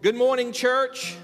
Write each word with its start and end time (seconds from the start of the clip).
Good 0.00 0.14
morning, 0.14 0.52
church. 0.52 1.16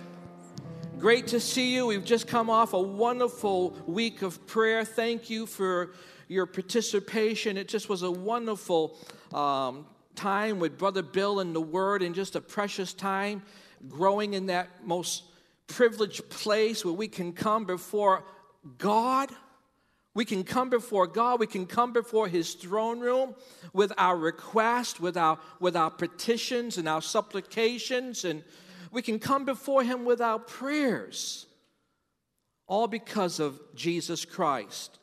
Great 0.99 1.29
to 1.29 1.39
see 1.39 1.73
you. 1.73 1.87
We've 1.87 2.05
just 2.05 2.27
come 2.27 2.51
off 2.51 2.73
a 2.73 2.81
wonderful 2.81 3.71
week 3.87 4.23
of 4.23 4.49
prayer. 4.49 4.85
Thank 4.85 5.31
you 5.31 5.47
for 5.47 5.93
your 6.27 6.45
participation. 6.45 7.57
It 7.57 7.69
just 7.69 7.89
was 7.89 8.03
a 8.03 8.11
wonderful 8.11 8.99
um, 9.33 9.87
time 10.17 10.59
with 10.59 10.77
Brother 10.77 11.03
Bill 11.03 11.39
and 11.39 11.55
the 11.55 11.61
Word, 11.61 12.03
and 12.03 12.17
just 12.17 12.35
a 12.35 12.41
precious 12.41 12.93
time 12.93 13.43
growing 13.89 14.35
in 14.35 14.47
that 14.47 14.85
most 14.85 15.23
privileged 15.69 16.29
place 16.29 16.85
where 16.85 16.95
we 16.95 17.07
can 17.07 17.33
come 17.33 17.67
before 17.67 18.25
God 18.79 19.31
we 20.15 20.25
can 20.25 20.45
come 20.45 20.71
before 20.71 21.09
God, 21.09 21.41
we 21.41 21.49
can 21.49 21.67
come 21.67 21.93
before 21.93 22.29
His 22.29 22.55
throne 22.55 23.01
room 23.01 23.35
with 23.73 23.93
our 23.99 24.17
requests, 24.17 25.01
with 25.01 25.17
our, 25.17 25.41
with 25.59 25.77
our 25.77 25.91
petitions 25.91 26.79
and 26.79 26.89
our 26.89 27.03
supplications, 27.03 28.25
and 28.25 28.45
we 28.95 29.03
can 29.03 29.19
come 29.19 29.45
before 29.45 29.83
Him 29.83 30.05
with 30.05 30.21
our 30.21 30.39
prayers, 30.39 31.47
all 32.67 32.87
because 32.87 33.41
of 33.41 33.61
Jesus 33.75 34.25
Christ, 34.25 34.99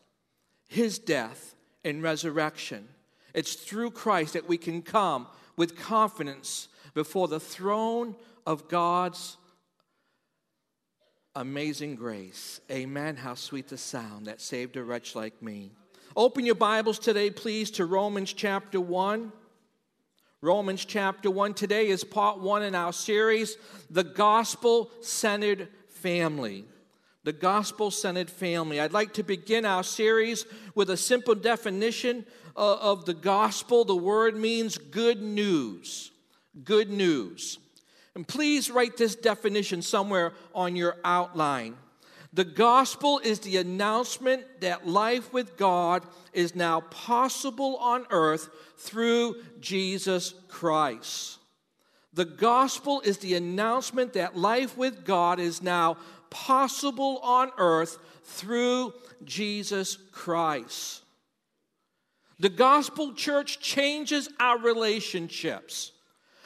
His 0.68 0.98
death 0.98 1.56
and 1.84 2.02
resurrection. 2.02 2.88
It's 3.34 3.54
through 3.54 3.92
Christ 3.92 4.34
that 4.34 4.48
we 4.48 4.58
can 4.58 4.82
come 4.82 5.28
with 5.58 5.78
confidence 5.78 6.70
before 6.94 7.28
the 7.28 7.40
throne 7.40 8.16
of 8.46 8.70
God's 8.70 9.38
amazing 11.36 11.96
grace. 11.96 12.62
Amen. 12.72 13.16
How 13.18 13.36
sweet 13.36 13.68
the 13.68 13.78
sound 13.78 14.26
that 14.26 14.42
saved 14.42 14.78
a 14.78 14.84
wretch 14.84 15.16
like 15.16 15.42
me. 15.42 15.72
Open 16.16 16.46
your 16.46 16.56
Bibles 16.56 17.00
today, 17.00 17.30
please, 17.30 17.72
to 17.72 17.86
Romans 17.86 18.34
chapter 18.34 18.82
1. 18.82 19.32
Romans 20.44 20.86
chapter 20.86 21.30
1. 21.30 21.54
Today 21.54 21.90
is 21.90 22.04
part 22.04 22.40
one 22.40 22.64
in 22.64 22.74
our 22.74 22.92
series, 22.92 23.58
The 23.92 24.04
Gospel 24.04 24.90
Centered 25.02 25.68
Family. 25.90 26.66
The 27.24 27.32
Gospel 27.32 27.92
Centered 27.92 28.32
Family. 28.32 28.80
I'd 28.80 28.92
like 28.92 29.14
to 29.14 29.24
begin 29.24 29.66
our 29.66 29.84
series 29.84 30.48
with 30.74 30.90
a 30.90 30.98
simple 30.98 31.36
definition 31.36 32.26
of 32.56 33.06
the 33.06 33.14
gospel. 33.14 33.86
The 33.86 33.96
word 33.96 34.36
means 34.36 34.80
good 34.80 35.22
news. 35.22 36.10
Good 36.64 36.90
news. 36.90 37.60
And 38.16 38.28
please 38.28 38.72
write 38.72 38.98
this 38.98 39.14
definition 39.14 39.84
somewhere 39.84 40.34
on 40.56 40.76
your 40.76 40.98
outline. 41.06 41.76
The 42.34 42.46
gospel 42.46 43.20
is 43.20 43.40
the 43.40 43.58
announcement 43.58 44.62
that 44.62 44.88
life 44.88 45.34
with 45.34 45.58
God 45.58 46.04
is 46.32 46.56
now 46.56 46.80
possible 46.80 47.76
on 47.78 48.06
earth 48.10 48.50
through 48.78 49.36
Jesus 49.60 50.34
Christ. 50.48 51.40
The 52.14 52.26
gospel 52.26 53.02
is 53.02 53.18
the 53.18 53.36
announcement 53.36 54.14
that 54.14 54.38
life 54.38 54.78
with 54.78 55.06
God 55.06 55.40
is 55.40 55.62
now 55.62 55.98
possible 56.30 57.20
on 57.20 57.52
earth 57.58 57.98
through 58.24 58.94
Jesus 59.26 59.98
Christ. 60.12 61.04
The 62.40 62.50
gospel 62.50 63.14
church 63.14 63.60
changes 63.60 64.30
our 64.40 64.58
relationships, 64.58 65.92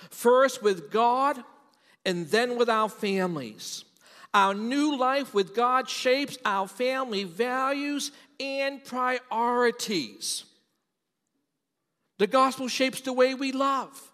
first 0.09 0.61
with 0.61 0.91
God 0.91 1.41
and 2.05 2.27
then 2.27 2.57
with 2.57 2.69
our 2.69 2.89
families. 2.89 3.84
Our 4.35 4.53
new 4.53 4.97
life 4.97 5.33
with 5.33 5.55
God 5.55 5.89
shapes 5.89 6.37
our 6.43 6.67
family 6.67 7.23
values 7.23 8.11
and 8.37 8.83
priorities. 8.83 10.43
The 12.17 12.27
gospel 12.27 12.67
shapes 12.67 12.99
the 12.99 13.13
way 13.13 13.33
we 13.33 13.53
love. 13.53 14.11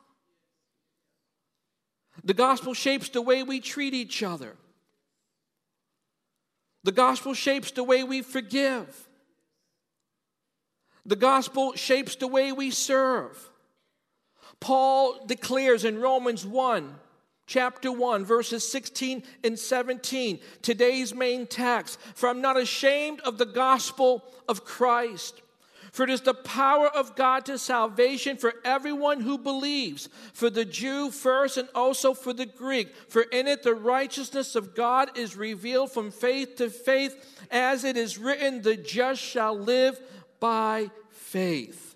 The 2.24 2.36
gospel 2.36 2.76
shapes 2.76 3.10
the 3.10 3.24
way 3.24 3.42
we 3.42 3.60
treat 3.60 3.96
each 3.96 4.22
other. 4.22 4.56
The 6.84 6.92
gospel 6.92 7.34
shapes 7.34 7.72
the 7.72 7.84
way 7.84 8.04
we 8.04 8.22
forgive. 8.22 9.10
The 11.04 11.16
gospel 11.16 11.74
shapes 11.74 12.16
the 12.16 12.28
way 12.28 12.52
we 12.52 12.70
serve. 12.70 13.50
Paul 14.60 15.26
declares 15.26 15.84
in 15.84 16.00
Romans 16.00 16.46
1 16.46 16.94
chapter 17.52 17.92
1, 17.92 18.24
verses 18.24 18.66
16 18.72 19.24
and 19.44 19.60
17. 19.60 20.40
Today's 20.62 21.14
main 21.14 21.46
text 21.46 22.00
For 22.16 22.30
I'm 22.30 22.40
not 22.40 22.58
ashamed 22.58 23.20
of 23.22 23.38
the 23.38 23.46
gospel 23.46 24.24
of 24.48 24.64
Christ. 24.64 25.42
For 25.92 26.04
it 26.04 26.10
is 26.10 26.22
the 26.22 26.34
power 26.34 26.88
of 26.88 27.18
God 27.18 27.46
to 27.48 27.58
salvation 27.58 28.38
for 28.38 28.54
everyone 28.64 29.20
who 29.20 29.38
believes, 29.38 30.08
for 30.34 30.50
the 30.50 30.64
Jew 30.64 31.12
first 31.12 31.58
and 31.58 31.68
also 31.76 32.14
for 32.14 32.32
the 32.32 32.46
Greek. 32.46 32.96
For 33.10 33.24
in 33.24 33.46
it 33.48 33.64
the 33.64 33.74
righteousness 33.74 34.56
of 34.56 34.74
God 34.74 35.18
is 35.18 35.36
revealed 35.36 35.92
from 35.92 36.12
faith 36.12 36.56
to 36.56 36.70
faith, 36.70 37.46
as 37.52 37.84
it 37.84 37.98
is 37.98 38.18
written, 38.18 38.62
the 38.62 38.78
just 38.78 39.22
shall 39.22 39.60
live 39.60 40.00
by 40.40 40.90
faith. 41.10 41.91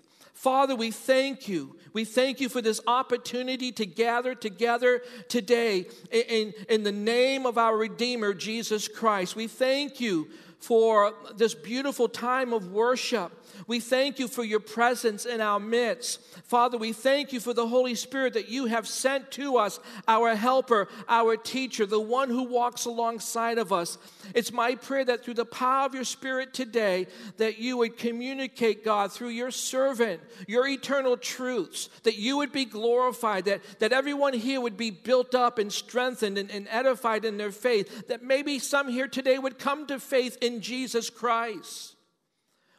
Father, 0.46 0.76
we 0.76 0.92
thank 0.92 1.48
you 1.48 1.74
we 1.96 2.04
thank 2.04 2.42
you 2.42 2.50
for 2.50 2.60
this 2.60 2.78
opportunity 2.86 3.72
to 3.72 3.86
gather 3.86 4.34
together 4.34 5.00
today 5.28 5.86
in, 6.10 6.52
in 6.68 6.82
the 6.82 6.92
name 6.92 7.46
of 7.46 7.56
our 7.56 7.74
Redeemer, 7.74 8.34
Jesus 8.34 8.86
Christ. 8.86 9.34
We 9.34 9.46
thank 9.46 9.98
you 9.98 10.28
for 10.66 11.14
this 11.36 11.54
beautiful 11.54 12.08
time 12.08 12.52
of 12.52 12.72
worship. 12.72 13.30
We 13.68 13.78
thank 13.78 14.18
you 14.18 14.26
for 14.26 14.42
your 14.42 14.58
presence 14.58 15.24
in 15.24 15.40
our 15.40 15.60
midst. 15.60 16.20
Father, 16.44 16.76
we 16.76 16.92
thank 16.92 17.32
you 17.32 17.38
for 17.38 17.54
the 17.54 17.68
Holy 17.68 17.94
Spirit 17.94 18.34
that 18.34 18.48
you 18.48 18.66
have 18.66 18.88
sent 18.88 19.30
to 19.32 19.58
us, 19.58 19.78
our 20.08 20.34
helper, 20.34 20.88
our 21.08 21.36
teacher, 21.36 21.86
the 21.86 22.00
one 22.00 22.30
who 22.30 22.42
walks 22.42 22.84
alongside 22.84 23.58
of 23.58 23.72
us. 23.72 23.96
It's 24.34 24.52
my 24.52 24.74
prayer 24.74 25.04
that 25.04 25.24
through 25.24 25.34
the 25.34 25.44
power 25.44 25.86
of 25.86 25.94
your 25.94 26.04
Spirit 26.04 26.52
today, 26.52 27.06
that 27.36 27.58
you 27.58 27.76
would 27.76 27.96
communicate, 27.96 28.84
God, 28.84 29.12
through 29.12 29.28
your 29.28 29.52
servant, 29.52 30.20
your 30.48 30.66
eternal 30.66 31.16
truths, 31.16 31.90
that 32.02 32.16
you 32.16 32.38
would 32.38 32.50
be 32.50 32.64
glorified, 32.64 33.44
that, 33.44 33.62
that 33.78 33.92
everyone 33.92 34.32
here 34.32 34.60
would 34.60 34.76
be 34.76 34.90
built 34.90 35.34
up 35.34 35.58
and 35.58 35.72
strengthened 35.72 36.38
and, 36.38 36.50
and 36.50 36.66
edified 36.70 37.24
in 37.24 37.36
their 37.36 37.52
faith, 37.52 38.08
that 38.08 38.24
maybe 38.24 38.58
some 38.58 38.88
here 38.88 39.08
today 39.08 39.38
would 39.38 39.60
come 39.60 39.86
to 39.86 40.00
faith 40.00 40.36
Jesus 40.60 41.10
Christ. 41.10 41.94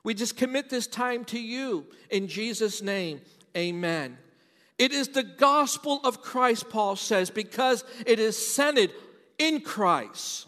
We 0.04 0.14
just 0.14 0.38
commit 0.38 0.70
this 0.70 0.88
time 0.88 1.26
to 1.26 1.40
you 1.40 1.86
in 2.10 2.28
Jesus' 2.28 2.82
name. 2.82 3.22
Amen. 3.56 4.18
It 4.78 4.92
is 4.92 5.10
the 5.10 5.24
gospel 5.24 6.00
of 6.04 6.22
Christ, 6.22 6.70
Paul 6.70 6.96
says, 6.96 7.30
because 7.30 7.84
it 8.06 8.20
is 8.20 8.38
centered 8.38 8.92
in 9.38 9.62
Christ. 9.62 10.48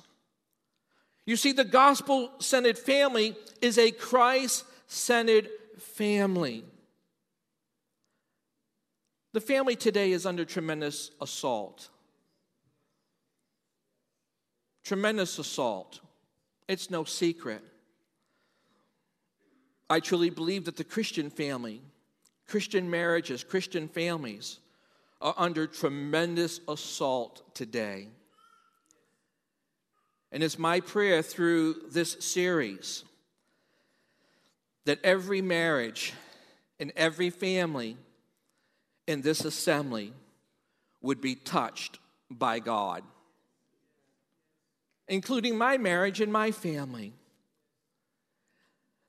You 1.26 1.36
see, 1.36 1.52
the 1.52 1.66
gospel 1.66 2.32
centered 2.40 2.78
family 2.78 3.36
is 3.62 3.78
a 3.78 3.92
Christ 3.92 4.66
centered 4.88 5.50
family. 5.78 6.64
The 9.34 9.42
family 9.42 9.76
today 9.76 10.12
is 10.12 10.26
under 10.26 10.44
tremendous 10.46 11.12
assault. 11.22 11.90
Tremendous 14.84 15.38
assault. 15.38 16.00
It's 16.70 16.92
no 16.92 17.04
secret. 17.04 17.64
I 19.90 20.00
truly 20.00 20.30
believe 20.30 20.66
that 20.66 20.78
the 20.78 20.84
Christian 20.84 21.32
family, 21.32 21.82
Christian 22.48 22.92
marriages, 22.92 23.44
Christian 23.44 23.88
families 23.88 24.60
are 25.20 25.34
under 25.36 25.66
tremendous 25.66 26.62
assault 26.68 27.56
today. 27.56 28.08
And 30.32 30.44
it's 30.44 30.60
my 30.60 30.80
prayer 30.80 31.24
through 31.24 31.88
this 31.92 32.18
series 32.20 33.04
that 34.86 35.00
every 35.04 35.42
marriage 35.42 36.14
and 36.80 36.94
every 36.96 37.32
family 37.32 37.98
in 39.08 39.22
this 39.22 39.44
assembly 39.44 40.14
would 41.02 41.20
be 41.20 41.34
touched 41.34 41.98
by 42.30 42.60
God, 42.60 43.02
including 45.10 45.58
my 45.58 45.78
marriage 45.78 46.22
and 46.22 46.32
my 46.32 46.52
family 46.52 47.14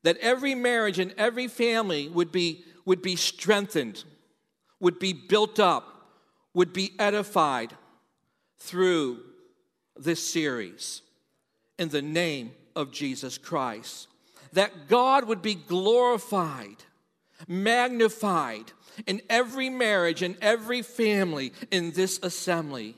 that 0.03 0.17
every 0.19 0.55
marriage 0.55 0.99
and 0.99 1.15
every 1.17 1.47
family 1.47 2.09
would 2.09 2.33
be, 2.33 2.65
would 2.85 3.03
be 3.03 3.17
strengthened, 3.17 4.05
would 4.81 4.99
be 4.99 5.13
built 5.13 5.61
up, 5.61 6.09
would 6.55 6.73
be 6.73 6.93
edified 6.99 7.75
through 8.59 9.21
this 9.97 10.27
series 10.27 11.03
in 11.79 11.91
the 11.91 12.03
name 12.03 12.53
of 12.75 12.91
Jesus 12.91 13.37
Christ. 13.37 14.09
That 14.53 14.89
God 14.89 15.27
would 15.29 15.43
be 15.43 15.55
glorified, 15.55 16.77
magnified 17.47 18.73
in 19.07 19.21
every 19.29 19.71
marriage 19.71 20.23
and 20.23 20.37
every 20.41 20.83
family 20.83 21.53
in 21.71 21.93
this 21.93 22.19
assembly 22.23 22.97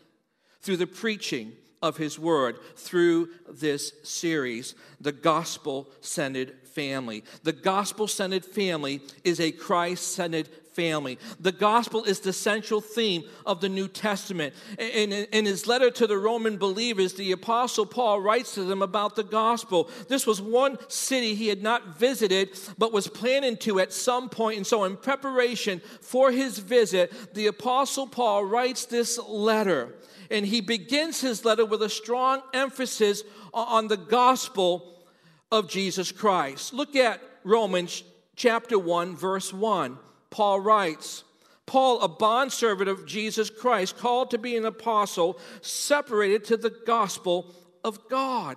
through 0.60 0.78
the 0.78 0.86
preaching 0.86 1.52
of 1.82 1.96
His 1.96 2.18
Word, 2.18 2.58
through 2.76 3.28
this 3.48 3.92
series, 4.02 4.74
the 5.00 5.12
gospel 5.12 5.90
centered 6.00 6.54
family. 6.64 7.24
The 7.42 7.52
gospel 7.52 8.08
centered 8.08 8.44
family 8.44 9.02
is 9.24 9.40
a 9.40 9.52
Christ 9.52 10.14
centered 10.14 10.48
family. 10.72 11.18
The 11.38 11.52
gospel 11.52 12.04
is 12.04 12.20
the 12.20 12.32
central 12.32 12.80
theme 12.80 13.24
of 13.44 13.60
the 13.60 13.68
New 13.68 13.88
Testament. 13.88 14.54
In, 14.78 15.12
in, 15.12 15.26
in, 15.32 15.44
his 15.44 15.66
letter 15.66 15.90
to 15.90 16.06
the 16.06 16.16
Roman 16.16 16.56
believers, 16.56 17.14
the 17.14 17.32
Apostle 17.32 17.86
Paul 17.86 18.20
writes 18.20 18.54
to 18.54 18.64
them 18.64 18.82
about 18.82 19.16
the 19.16 19.22
gospel. 19.22 19.90
This 20.08 20.26
was 20.26 20.40
one 20.40 20.78
city 20.88 21.34
he 21.34 21.48
had 21.48 21.62
not 21.62 21.98
visited, 21.98 22.50
but 22.78 22.92
was 22.92 23.06
planning 23.06 23.56
to 23.58 23.80
at 23.80 23.92
some 23.92 24.28
point. 24.28 24.56
And 24.56 24.66
so, 24.66 24.84
in 24.84 24.96
preparation 24.96 25.80
for 26.00 26.30
his 26.30 26.58
visit, 26.58 27.34
the 27.34 27.48
Apostle 27.48 28.06
Paul 28.06 28.44
writes 28.44 28.86
this 28.86 29.18
letter. 29.18 29.94
And 30.32 30.46
he 30.46 30.62
begins 30.62 31.20
his 31.20 31.44
letter 31.44 31.64
with 31.64 31.82
a 31.82 31.90
strong 31.90 32.40
emphasis 32.54 33.22
on 33.52 33.88
the 33.88 33.98
gospel 33.98 35.04
of 35.52 35.68
Jesus 35.68 36.10
Christ. 36.10 36.72
Look 36.72 36.96
at 36.96 37.20
Romans 37.44 38.02
chapter 38.34 38.78
1, 38.78 39.14
verse 39.14 39.52
1. 39.52 39.98
Paul 40.30 40.60
writes, 40.60 41.24
Paul, 41.66 42.00
a 42.00 42.08
bondservant 42.08 42.88
of 42.88 43.06
Jesus 43.06 43.50
Christ, 43.50 43.98
called 43.98 44.30
to 44.30 44.38
be 44.38 44.56
an 44.56 44.64
apostle, 44.64 45.38
separated 45.60 46.44
to 46.46 46.56
the 46.56 46.74
gospel 46.86 47.54
of 47.84 48.08
God. 48.08 48.56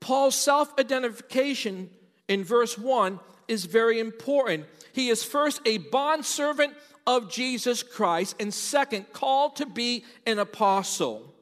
Paul's 0.00 0.36
self 0.36 0.78
identification 0.78 1.90
in 2.28 2.44
verse 2.44 2.76
1 2.76 3.18
is 3.48 3.64
very 3.64 3.98
important. 3.98 4.66
He 4.92 5.08
is 5.08 5.24
first 5.24 5.60
a 5.64 5.78
bondservant 5.78 6.74
of 7.06 7.30
Jesus 7.30 7.82
Christ, 7.82 8.36
and 8.40 8.52
second, 8.52 9.12
called 9.12 9.56
to 9.56 9.66
be 9.66 10.04
an 10.26 10.38
apostle. 10.38 11.34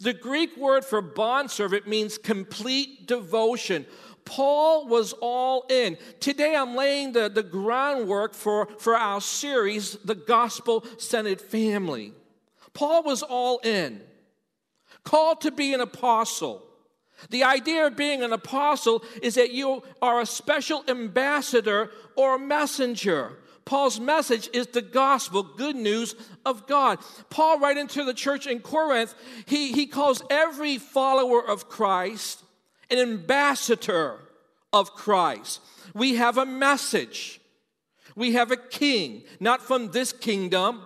The 0.00 0.12
Greek 0.12 0.56
word 0.56 0.84
for 0.84 1.02
bondservant 1.02 1.86
means 1.86 2.18
complete 2.18 3.06
devotion. 3.06 3.86
Paul 4.24 4.86
was 4.86 5.12
all 5.14 5.66
in. 5.68 5.98
Today 6.20 6.54
I'm 6.56 6.76
laying 6.76 7.12
the, 7.12 7.28
the 7.28 7.42
groundwork 7.42 8.34
for, 8.34 8.68
for 8.78 8.96
our 8.96 9.20
series, 9.20 9.92
The 10.04 10.14
Gospel 10.14 10.84
Centered 10.98 11.40
Family. 11.40 12.12
Paul 12.72 13.02
was 13.02 13.22
all 13.22 13.58
in, 13.58 14.00
called 15.04 15.40
to 15.42 15.50
be 15.50 15.74
an 15.74 15.80
apostle. 15.80 16.64
The 17.30 17.44
idea 17.44 17.86
of 17.86 17.96
being 17.96 18.22
an 18.22 18.32
apostle 18.32 19.04
is 19.22 19.34
that 19.34 19.52
you 19.52 19.82
are 20.00 20.20
a 20.20 20.26
special 20.26 20.82
ambassador 20.88 21.90
or 22.16 22.38
messenger. 22.38 23.38
Paul's 23.64 24.00
message 24.00 24.48
is 24.52 24.66
the 24.68 24.82
gospel, 24.82 25.42
good 25.42 25.76
news 25.76 26.14
of 26.44 26.66
God. 26.66 26.98
Paul, 27.30 27.58
right 27.58 27.76
into 27.76 28.04
the 28.04 28.14
church 28.14 28.46
in 28.46 28.60
Corinth, 28.60 29.14
he, 29.46 29.72
he 29.72 29.86
calls 29.86 30.22
every 30.30 30.78
follower 30.78 31.46
of 31.46 31.68
Christ 31.68 32.42
an 32.90 32.98
ambassador 32.98 34.18
of 34.72 34.94
Christ. 34.94 35.60
We 35.94 36.16
have 36.16 36.38
a 36.38 36.46
message. 36.46 37.40
We 38.14 38.32
have 38.32 38.50
a 38.50 38.56
king, 38.56 39.24
not 39.40 39.62
from 39.62 39.90
this 39.90 40.12
kingdom, 40.12 40.82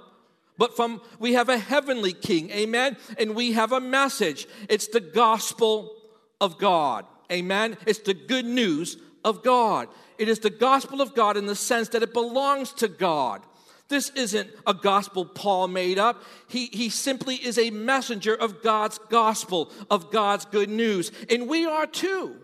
but 0.58 0.76
from 0.76 1.02
we 1.18 1.34
have 1.34 1.48
a 1.48 1.58
heavenly 1.58 2.12
king. 2.12 2.50
Amen. 2.50 2.96
And 3.18 3.34
we 3.34 3.52
have 3.52 3.72
a 3.72 3.80
message. 3.80 4.46
It's 4.68 4.86
the 4.86 5.00
gospel 5.00 5.92
of 6.40 6.58
God. 6.58 7.04
Amen. 7.30 7.76
It's 7.86 7.98
the 7.98 8.14
good 8.14 8.46
news 8.46 8.96
of 9.26 9.42
God. 9.42 9.88
It 10.16 10.28
is 10.28 10.38
the 10.38 10.48
gospel 10.48 11.02
of 11.02 11.14
God 11.14 11.36
in 11.36 11.46
the 11.46 11.56
sense 11.56 11.88
that 11.90 12.02
it 12.02 12.14
belongs 12.14 12.72
to 12.74 12.88
God. 12.88 13.42
This 13.88 14.10
isn't 14.10 14.48
a 14.66 14.72
gospel 14.72 15.24
Paul 15.24 15.68
made 15.68 15.98
up. 15.98 16.22
He, 16.48 16.66
he 16.66 16.88
simply 16.88 17.34
is 17.34 17.58
a 17.58 17.70
messenger 17.70 18.34
of 18.34 18.62
God's 18.62 18.98
gospel, 19.10 19.70
of 19.90 20.10
God's 20.10 20.44
good 20.44 20.70
news. 20.70 21.12
And 21.28 21.48
we 21.48 21.66
are 21.66 21.86
too. 21.86 22.36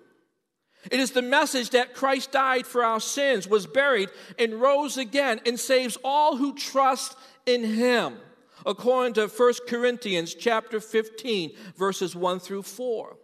It 0.90 0.98
is 0.98 1.12
the 1.12 1.22
message 1.22 1.70
that 1.70 1.94
Christ 1.94 2.32
died 2.32 2.66
for 2.66 2.84
our 2.84 3.00
sins, 3.00 3.46
was 3.46 3.66
buried, 3.66 4.08
and 4.38 4.60
rose 4.60 4.96
again, 4.96 5.40
and 5.46 5.58
saves 5.58 5.96
all 6.02 6.36
who 6.36 6.54
trust 6.54 7.16
in 7.46 7.62
him. 7.62 8.16
According 8.66 9.14
to 9.14 9.28
1 9.28 9.54
Corinthians 9.68 10.34
chapter 10.34 10.80
15, 10.80 11.52
verses 11.76 12.16
1 12.16 12.40
through 12.40 12.62
4. 12.62 13.16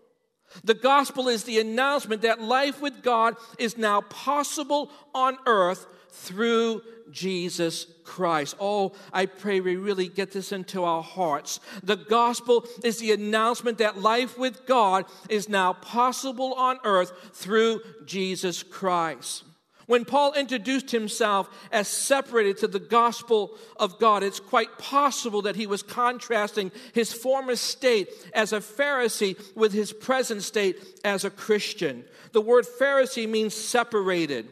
The 0.65 0.75
gospel 0.75 1.29
is 1.29 1.45
the 1.45 1.61
announcement 1.61 2.23
that 2.23 2.41
life 2.41 2.81
with 2.81 3.03
God 3.03 3.37
is 3.59 3.77
now 3.77 4.01
possible 4.03 4.91
on 5.15 5.39
earth 5.47 5.87
through 6.11 6.83
Jesus 7.11 7.87
Christ. 8.05 8.57
Oh, 8.61 8.93
I 9.13 9.27
pray 9.27 9.61
we 9.61 9.77
really 9.77 10.09
get 10.09 10.33
this 10.33 10.53
into 10.53 10.85
our 10.85 11.03
hearts. 11.03 11.61
The 11.83 11.97
gospel 11.97 12.67
is 12.83 12.99
the 12.99 13.13
announcement 13.13 13.79
that 13.79 14.01
life 14.01 14.39
with 14.39 14.67
God 14.67 15.05
is 15.29 15.49
now 15.49 15.75
possible 15.75 16.55
on 16.55 16.79
earth 16.85 17.13
through 17.33 17.81
Jesus 18.05 18.63
Christ. 18.63 19.45
When 19.89 20.05
Paul 20.05 20.35
introduced 20.35 20.91
himself 20.91 21.49
as 21.73 21.89
separated 21.89 22.59
to 22.59 22.69
the 22.69 22.79
gospel 22.79 23.57
of 23.77 23.99
God, 23.99 24.23
it's 24.23 24.39
quite 24.39 24.77
possible 24.77 25.41
that 25.43 25.57
he 25.57 25.67
was 25.67 25.83
contrasting 25.83 26.73
his 26.93 27.11
former 27.11 27.57
state 27.57 28.11
as 28.35 28.53
a 28.53 28.61
Pharisee 28.61 29.41
with 29.57 29.73
his 29.73 29.95
present 29.95 30.43
state 30.43 30.77
as 31.05 31.25
a 31.25 31.31
Christian. 31.31 32.05
The 32.33 32.43
word 32.43 32.67
Pharisee 32.67 33.27
means 33.27 33.55
separated. 33.55 34.47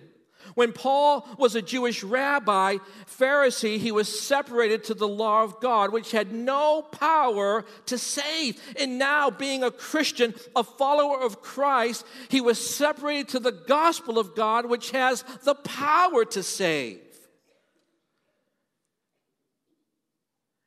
When 0.57 0.73
Paul 0.73 1.29
was 1.37 1.55
a 1.55 1.61
Jewish 1.61 2.03
rabbi, 2.03 2.79
Pharisee, 3.07 3.79
he 3.79 3.93
was 3.93 4.21
separated 4.21 4.85
to 4.85 4.95
the 4.95 5.07
law 5.07 5.45
of 5.45 5.61
God, 5.61 5.93
which 5.93 6.13
had 6.13 6.33
no 6.33 6.81
power 6.81 7.67
to 7.85 7.99
save. 7.99 8.59
And 8.81 8.99
now, 8.99 9.29
being 9.29 9.63
a 9.63 9.71
Christian, 9.71 10.35
a 10.57 10.65
follower 10.65 11.21
of 11.21 11.43
Christ, 11.43 12.07
he 12.31 12.41
was 12.41 12.59
separated 12.75 13.29
to 13.29 13.39
the 13.39 13.53
gospel 13.53 14.19
of 14.19 14.35
God, 14.35 14.65
which 14.65 14.93
has 14.93 15.25
the 15.45 15.57
power 15.57 16.25
to 16.25 16.43
save. 16.43 17.03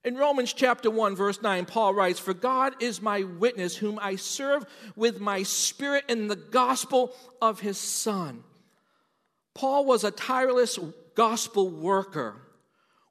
In 0.05 0.17
Romans 0.17 0.53
chapter 0.53 0.91
1, 0.91 1.15
verse 1.15 1.41
9, 1.41 1.65
Paul 1.65 1.95
writes, 1.95 2.19
For 2.19 2.35
God 2.35 2.75
is 2.79 3.01
my 3.01 3.23
witness, 3.23 3.75
whom 3.75 3.97
I 3.99 4.17
serve 4.17 4.67
with 4.95 5.19
my 5.19 5.41
spirit 5.41 6.05
in 6.07 6.27
the 6.27 6.35
gospel 6.35 7.15
of 7.41 7.59
his 7.59 7.79
Son. 7.79 8.43
Paul 9.59 9.83
was 9.83 10.05
a 10.05 10.11
tireless 10.11 10.79
gospel 11.15 11.69
worker, 11.69 12.37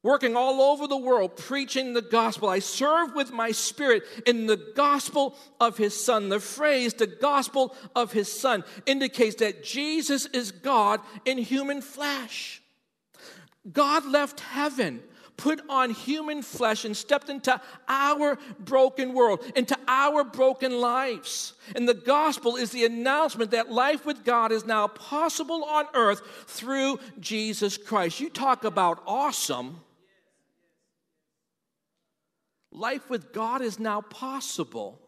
working 0.02 0.34
all 0.34 0.62
over 0.62 0.86
the 0.86 0.96
world, 0.96 1.36
preaching 1.36 1.92
the 1.92 2.00
gospel. 2.00 2.48
I 2.48 2.60
serve 2.60 3.14
with 3.14 3.30
my 3.30 3.50
spirit 3.50 4.04
in 4.26 4.46
the 4.46 4.56
gospel 4.56 5.36
of 5.60 5.76
his 5.76 5.92
son. 6.02 6.30
The 6.30 6.40
phrase, 6.40 6.94
the 6.94 7.06
gospel 7.06 7.76
of 7.94 8.12
his 8.12 8.32
son, 8.32 8.64
indicates 8.86 9.36
that 9.36 9.62
Jesus 9.62 10.24
is 10.24 10.50
God 10.50 11.02
in 11.26 11.36
human 11.36 11.82
flesh. 11.82 12.62
God 13.70 14.06
left 14.06 14.40
heaven 14.40 15.02
put 15.38 15.62
on 15.70 15.90
human 15.90 16.42
flesh 16.42 16.84
and 16.84 16.94
stepped 16.94 17.30
into 17.30 17.58
our 17.88 18.36
broken 18.58 19.14
world, 19.14 19.42
into 19.56 19.78
our 19.86 20.24
broken 20.24 20.80
lives. 20.80 21.54
And 21.74 21.88
the 21.88 21.94
gospel 21.94 22.56
is 22.56 22.70
the 22.70 22.84
announcement 22.84 23.52
that 23.52 23.70
life 23.70 24.04
with 24.04 24.24
God 24.24 24.52
is 24.52 24.66
now 24.66 24.88
possible 24.88 25.64
on 25.64 25.86
earth 25.94 26.20
through 26.48 26.98
Jesus 27.20 27.78
Christ. 27.78 28.20
You 28.20 28.28
talk 28.28 28.64
about 28.64 29.00
awesome. 29.06 29.80
Life 32.72 33.08
with 33.08 33.32
God 33.32 33.62
is 33.62 33.78
now 33.78 34.02
possible. 34.02 35.00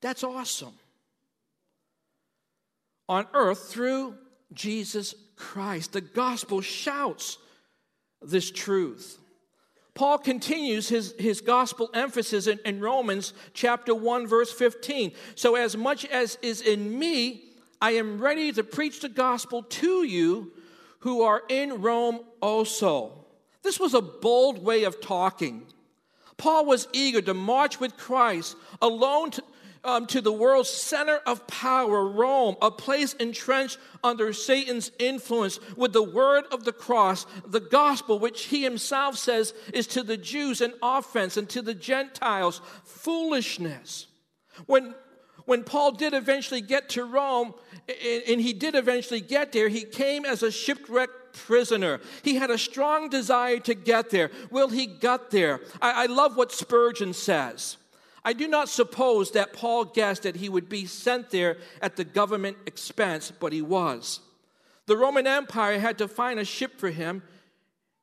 That's 0.00 0.24
awesome. 0.24 0.74
On 3.08 3.26
earth 3.34 3.68
through 3.68 4.14
Jesus 4.54 5.14
Christ. 5.38 5.92
The 5.92 6.00
gospel 6.00 6.60
shouts 6.60 7.38
this 8.20 8.50
truth. 8.50 9.18
Paul 9.94 10.18
continues 10.18 10.88
his, 10.88 11.14
his 11.18 11.40
gospel 11.40 11.90
emphasis 11.92 12.46
in, 12.46 12.60
in 12.64 12.80
Romans 12.80 13.32
chapter 13.52 13.94
1, 13.94 14.26
verse 14.26 14.52
15. 14.52 15.12
So, 15.34 15.56
as 15.56 15.76
much 15.76 16.04
as 16.04 16.38
is 16.40 16.60
in 16.60 16.98
me, 16.98 17.42
I 17.80 17.92
am 17.92 18.20
ready 18.20 18.52
to 18.52 18.62
preach 18.62 19.00
the 19.00 19.08
gospel 19.08 19.62
to 19.62 20.04
you 20.04 20.52
who 21.00 21.22
are 21.22 21.42
in 21.48 21.82
Rome 21.82 22.20
also. 22.40 23.24
This 23.62 23.80
was 23.80 23.94
a 23.94 24.00
bold 24.00 24.64
way 24.64 24.84
of 24.84 25.00
talking. 25.00 25.66
Paul 26.36 26.66
was 26.66 26.86
eager 26.92 27.20
to 27.22 27.34
march 27.34 27.80
with 27.80 27.96
Christ 27.96 28.56
alone 28.80 29.32
to, 29.32 29.42
um, 29.84 30.06
to 30.06 30.20
the 30.20 30.32
world's 30.32 30.68
center 30.68 31.16
of 31.26 31.46
power, 31.46 32.06
Rome, 32.06 32.56
a 32.60 32.70
place 32.70 33.14
entrenched 33.14 33.78
under 34.02 34.32
Satan's 34.32 34.90
influence 34.98 35.60
with 35.76 35.92
the 35.92 36.02
word 36.02 36.44
of 36.50 36.64
the 36.64 36.72
cross, 36.72 37.26
the 37.46 37.60
gospel, 37.60 38.18
which 38.18 38.44
he 38.44 38.62
himself 38.62 39.16
says 39.16 39.54
is 39.72 39.86
to 39.88 40.02
the 40.02 40.16
Jews 40.16 40.60
an 40.60 40.74
offense 40.82 41.36
and 41.36 41.48
to 41.50 41.62
the 41.62 41.74
Gentiles 41.74 42.60
foolishness. 42.84 44.06
When, 44.66 44.94
when 45.44 45.64
Paul 45.64 45.92
did 45.92 46.14
eventually 46.14 46.60
get 46.60 46.90
to 46.90 47.04
Rome, 47.04 47.54
and 47.88 48.40
he 48.40 48.52
did 48.52 48.74
eventually 48.74 49.20
get 49.20 49.52
there, 49.52 49.68
he 49.68 49.84
came 49.84 50.24
as 50.24 50.42
a 50.42 50.50
shipwrecked 50.50 51.32
prisoner. 51.32 52.00
He 52.22 52.34
had 52.34 52.50
a 52.50 52.58
strong 52.58 53.08
desire 53.08 53.58
to 53.60 53.74
get 53.74 54.10
there. 54.10 54.30
Well, 54.50 54.68
he 54.68 54.86
got 54.86 55.30
there. 55.30 55.60
I, 55.80 56.04
I 56.04 56.06
love 56.06 56.36
what 56.36 56.52
Spurgeon 56.52 57.14
says. 57.14 57.76
I 58.28 58.34
do 58.34 58.46
not 58.46 58.68
suppose 58.68 59.30
that 59.30 59.54
Paul 59.54 59.86
guessed 59.86 60.24
that 60.24 60.36
he 60.36 60.50
would 60.50 60.68
be 60.68 60.84
sent 60.84 61.30
there 61.30 61.56
at 61.80 61.96
the 61.96 62.04
government 62.04 62.58
expense, 62.66 63.30
but 63.30 63.54
he 63.54 63.62
was. 63.62 64.20
The 64.84 64.98
Roman 64.98 65.26
Empire 65.26 65.78
had 65.78 65.96
to 65.96 66.08
find 66.08 66.38
a 66.38 66.44
ship 66.44 66.78
for 66.78 66.90
him 66.90 67.22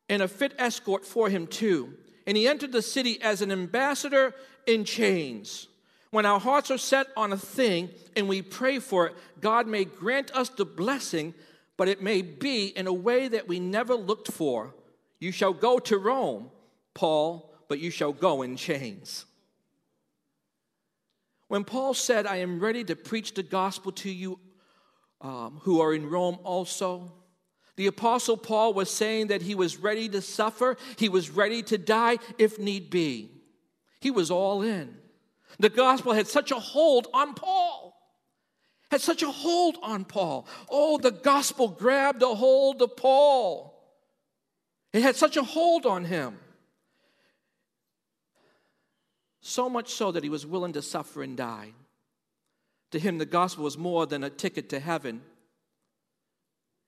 and 0.10 0.24
a 0.24 0.28
fit 0.28 0.56
escort 0.58 1.06
for 1.06 1.30
him, 1.30 1.46
too. 1.46 1.94
And 2.26 2.36
he 2.36 2.48
entered 2.48 2.72
the 2.72 2.82
city 2.82 3.22
as 3.22 3.44
an 3.44 3.52
ambassador 3.52 4.34
in 4.66 4.84
chains. 4.84 5.68
When 6.10 6.26
our 6.26 6.40
hearts 6.40 6.72
are 6.72 6.80
set 6.80 7.06
on 7.16 7.32
a 7.32 7.38
thing 7.38 7.92
and 8.16 8.28
we 8.28 8.42
pray 8.42 8.80
for 8.80 9.06
it, 9.06 9.16
God 9.42 9.68
may 9.68 9.86
grant 9.86 10.32
us 10.36 10.50
the 10.50 10.66
blessing, 10.66 11.36
but 11.78 11.88
it 11.88 12.02
may 12.02 12.24
be 12.24 12.66
in 12.66 12.88
a 12.88 12.94
way 12.94 13.28
that 13.28 13.48
we 13.48 13.60
never 13.60 13.94
looked 13.94 14.32
for. 14.32 14.74
You 15.20 15.32
shall 15.32 15.54
go 15.54 15.78
to 15.78 16.00
Rome, 16.00 16.50
Paul, 16.96 17.54
but 17.68 17.78
you 17.78 17.92
shall 17.92 18.12
go 18.12 18.42
in 18.42 18.56
chains. 18.56 19.26
When 21.48 21.64
Paul 21.64 21.94
said, 21.94 22.26
I 22.26 22.38
am 22.38 22.60
ready 22.60 22.84
to 22.86 22.96
preach 22.96 23.34
the 23.34 23.44
gospel 23.44 23.92
to 23.94 24.10
you 24.10 24.40
um, 25.22 25.60
who 25.64 25.82
are 25.82 25.94
in 25.94 26.10
Rome 26.10 26.40
also, 26.44 27.12
the 27.76 27.88
Apostle 27.88 28.38
Paul 28.38 28.74
was 28.74 28.90
saying 28.90 29.28
that 29.28 29.42
he 29.42 29.54
was 29.54 29.78
ready 29.78 30.08
to 30.10 30.22
suffer, 30.22 30.78
he 30.98 31.10
was 31.10 31.30
ready 31.30 31.62
to 31.64 31.78
die 31.78 32.18
if 32.38 32.58
need 32.58 32.90
be. 32.90 33.32
He 34.00 34.12
was 34.12 34.32
all 34.32 34.62
in. 34.62 34.98
The 35.60 35.70
gospel 35.70 36.14
had 36.14 36.28
such 36.28 36.52
a 36.52 36.60
hold 36.60 37.08
on 37.14 37.34
Paul. 37.34 37.94
Had 38.92 39.02
such 39.02 39.24
a 39.24 39.32
hold 39.32 39.78
on 39.82 40.06
Paul. 40.06 40.48
Oh, 40.70 40.98
the 40.98 41.12
gospel 41.12 41.68
grabbed 41.68 42.22
a 42.22 42.34
hold 42.34 42.82
of 42.82 42.96
Paul. 42.96 43.74
It 44.94 45.02
had 45.02 45.16
such 45.16 45.38
a 45.38 45.44
hold 45.44 45.86
on 45.86 46.06
him. 46.06 46.38
So 49.48 49.70
much 49.70 49.90
so 49.94 50.12
that 50.12 50.24
he 50.24 50.30
was 50.30 50.44
willing 50.44 50.74
to 50.74 50.82
suffer 50.82 51.22
and 51.22 51.38
die. 51.38 51.74
To 52.90 52.98
him, 52.98 53.20
the 53.20 53.28
gospel 53.28 53.64
was 53.64 53.78
more 53.78 54.08
than 54.08 54.24
a 54.24 54.30
ticket 54.32 54.70
to 54.70 54.80
heaven, 54.80 55.22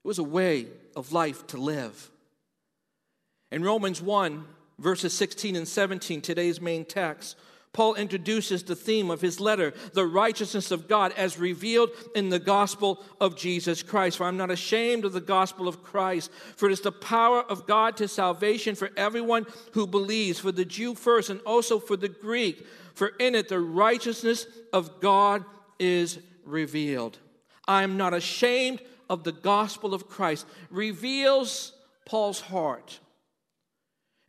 it 0.04 0.08
was 0.08 0.18
a 0.18 0.24
way 0.24 0.66
of 0.96 1.14
life 1.14 1.46
to 1.48 1.58
live. 1.58 2.10
In 3.52 3.62
Romans 3.62 4.02
1, 4.02 4.44
verses 4.80 5.14
16 5.14 5.56
and 5.56 5.68
17, 5.68 6.20
today's 6.20 6.60
main 6.60 6.84
text, 6.84 7.38
Paul 7.77 7.93
introduces 7.93 8.63
the 8.63 8.75
theme 8.75 9.12
of 9.12 9.22
his 9.22 9.39
letter, 9.39 9.72
the 9.93 10.07
righteousness 10.07 10.72
of 10.72 10.88
God 10.88 11.13
as 11.15 11.38
revealed 11.38 11.91
in 12.15 12.29
the 12.29 12.39
gospel 12.39 13.03
of 13.22 13.38
Jesus 13.38 13.84
Christ. 13.84 14.17
For 14.17 14.24
I'm 14.24 14.36
not 14.36 14.50
ashamed 14.50 15.05
of 15.05 15.13
the 15.13 15.22
gospel 15.22 15.67
of 15.67 15.84
Christ, 15.84 16.31
for 16.55 16.67
it 16.67 16.72
is 16.72 16.81
the 16.81 16.91
power 16.91 17.43
of 17.43 17.67
God 17.67 17.96
to 17.98 18.07
salvation 18.07 18.74
for 18.74 18.89
everyone 18.98 19.46
who 19.74 19.86
believes, 19.86 20.39
for 20.39 20.51
the 20.51 20.65
Jew 20.65 20.96
first 20.96 21.29
and 21.29 21.39
also 21.41 21.77
for 21.77 21.96
the 21.96 22.10
Greek. 22.10 22.65
For 22.96 23.10
in 23.19 23.36
it 23.36 23.48
the 23.48 23.60
righteousness 23.60 24.48
of 24.74 25.00
God 25.00 25.46
is 25.77 26.17
revealed. 26.46 27.19
I 27.67 27.84
am 27.84 27.96
not 27.96 28.15
ashamed 28.15 28.81
of 29.07 29.24
the 29.24 29.34
gospel 29.34 29.93
of 29.93 30.10
Christ, 30.10 30.48
reveals 30.72 31.74
Paul's 32.07 32.41
heart. 32.41 33.00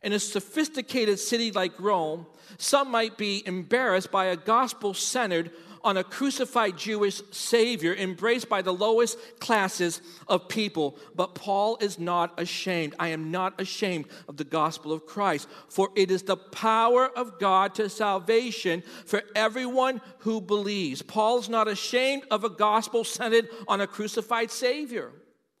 In 0.01 0.13
a 0.13 0.19
sophisticated 0.19 1.19
city 1.19 1.51
like 1.51 1.77
Rome, 1.79 2.25
some 2.57 2.89
might 2.89 3.17
be 3.17 3.43
embarrassed 3.45 4.11
by 4.11 4.25
a 4.25 4.37
gospel 4.37 4.93
centered 4.93 5.51
on 5.83 5.97
a 5.97 6.03
crucified 6.03 6.77
Jewish 6.77 7.21
Savior 7.31 7.93
embraced 7.93 8.49
by 8.49 8.61
the 8.61 8.73
lowest 8.73 9.17
classes 9.39 10.01
of 10.27 10.49
people. 10.49 10.97
But 11.15 11.35
Paul 11.35 11.77
is 11.81 11.99
not 11.99 12.39
ashamed. 12.39 12.95
I 12.99 13.09
am 13.09 13.31
not 13.31 13.59
ashamed 13.59 14.05
of 14.27 14.37
the 14.37 14.43
gospel 14.43 14.91
of 14.91 15.05
Christ, 15.05 15.47
for 15.69 15.89
it 15.95 16.11
is 16.11 16.23
the 16.23 16.37
power 16.37 17.07
of 17.07 17.39
God 17.39 17.75
to 17.75 17.89
salvation 17.89 18.83
for 19.05 19.21
everyone 19.35 20.01
who 20.19 20.41
believes. 20.41 21.01
Paul's 21.01 21.49
not 21.49 21.67
ashamed 21.67 22.23
of 22.31 22.43
a 22.43 22.49
gospel 22.49 23.03
centered 23.03 23.49
on 23.67 23.81
a 23.81 23.87
crucified 23.87 24.51
Savior. 24.51 25.11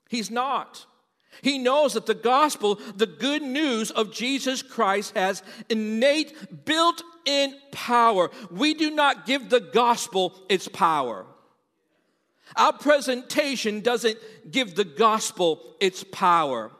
He's 0.09 0.31
not. 0.31 0.85
He 1.41 1.57
knows 1.57 1.93
that 1.93 2.05
the 2.05 2.13
gospel, 2.13 2.79
the 2.95 3.05
good 3.05 3.41
news 3.41 3.91
of 3.91 4.11
Jesus 4.11 4.61
Christ, 4.61 5.15
has 5.15 5.43
innate, 5.69 6.65
built 6.65 7.03
in 7.25 7.55
power. 7.71 8.29
We 8.51 8.73
do 8.73 8.89
not 8.89 9.25
give 9.25 9.49
the 9.49 9.59
gospel 9.59 10.35
its 10.49 10.67
power. 10.67 11.25
Our 12.55 12.73
presentation 12.73 13.81
doesn't 13.81 14.17
give 14.49 14.75
the 14.75 14.83
gospel 14.83 15.75
its 15.79 16.03
power. 16.03 16.71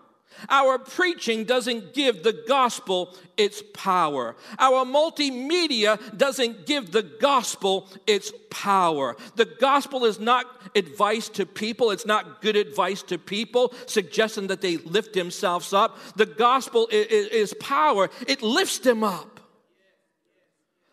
Our 0.48 0.77
preaching 0.77 1.43
doesn't 1.43 1.93
give 1.93 2.24
the 2.24 2.34
gospel 2.48 3.15
its 3.36 3.62
power. 3.74 4.36
Our 4.58 4.86
multimedia 4.86 6.00
doesn't 6.17 6.65
give 6.65 6.91
the 6.91 7.03
gospel 7.03 7.88
its 8.08 8.31
power. 8.50 9.17
The 9.36 9.46
gospel 9.46 10.05
is 10.05 10.19
not 10.19 10.46
advice 10.75 11.29
to 11.29 11.46
people, 11.46 11.91
it's 11.91 12.05
not 12.05 12.41
good 12.41 12.55
advice 12.55 13.03
to 13.03 13.17
people, 13.17 13.74
suggesting 13.86 14.48
that 14.48 14.62
they 14.62 14.77
lift 14.77 15.13
themselves 15.13 15.74
up. 15.74 15.98
The 16.15 16.25
gospel 16.25 16.88
is, 16.91 17.53
power, 17.60 18.10
it 18.27 18.41
lifts 18.41 18.79
them 18.79 19.03
up. 19.03 19.39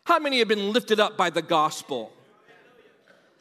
How 0.04 0.18
many 0.18 0.38
have 0.38 0.48
been 0.48 0.72
lifted 0.72 1.00
up 1.00 1.16
by 1.16 1.30
the 1.30 1.42
gospel? 1.42 2.12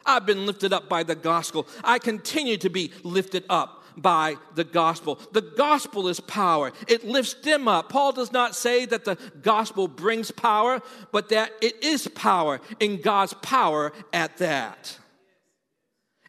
I've 0.04 0.24
been 0.24 0.46
lifted 0.46 0.72
up 0.72 0.88
by 0.88 1.02
the 1.02 1.16
gospel. 1.16 1.66
I 1.82 1.98
continue 1.98 2.56
to 2.58 2.70
be 2.70 2.92
lifted 3.02 3.44
up 3.50 3.75
by 3.96 4.36
the 4.54 4.64
gospel. 4.64 5.18
The 5.32 5.42
gospel 5.42 6.08
is 6.08 6.20
power, 6.20 6.72
it 6.86 7.04
lifts 7.04 7.34
them 7.34 7.68
up. 7.68 7.88
Paul 7.88 8.12
does 8.12 8.32
not 8.32 8.54
say 8.54 8.84
that 8.86 9.04
the 9.04 9.16
gospel 9.42 9.88
brings 9.88 10.30
power, 10.30 10.82
but 11.12 11.30
that 11.30 11.52
it 11.60 11.82
is 11.82 12.08
power 12.08 12.60
in 12.80 13.00
God's 13.00 13.34
power 13.34 13.92
at 14.12 14.36
that. 14.38 14.98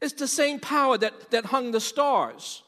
It's 0.01 0.13
the 0.13 0.27
same 0.27 0.59
power 0.59 0.97
that, 0.97 1.31
that 1.31 1.45
hung 1.45 1.71
the 1.71 1.79
stars, 1.79 2.63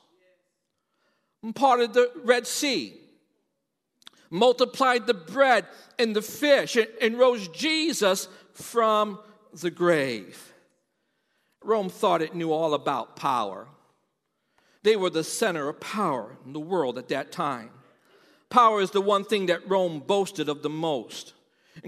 part 1.55 1.79
of 1.79 1.93
the 1.93 2.11
Red 2.23 2.47
Sea, 2.47 2.95
multiplied 4.29 5.07
the 5.07 5.13
bread 5.13 5.65
and 5.97 6.15
the 6.15 6.21
fish, 6.21 6.75
and, 6.75 6.87
and 7.01 7.19
rose 7.19 7.47
Jesus 7.49 8.27
from 8.53 9.19
the 9.53 9.71
grave. 9.71 10.53
Rome 11.63 11.89
thought 11.89 12.21
it 12.21 12.35
knew 12.35 12.51
all 12.51 12.73
about 12.73 13.15
power. 13.15 13.67
They 14.83 14.95
were 14.95 15.09
the 15.09 15.23
center 15.23 15.67
of 15.67 15.79
power 15.79 16.37
in 16.45 16.53
the 16.53 16.59
world 16.59 16.97
at 16.97 17.09
that 17.09 17.31
time. 17.31 17.71
Power 18.49 18.81
is 18.81 18.91
the 18.91 19.01
one 19.01 19.25
thing 19.25 19.47
that 19.47 19.69
Rome 19.69 19.99
boasted 19.99 20.49
of 20.49 20.63
the 20.63 20.69
most. 20.69 21.33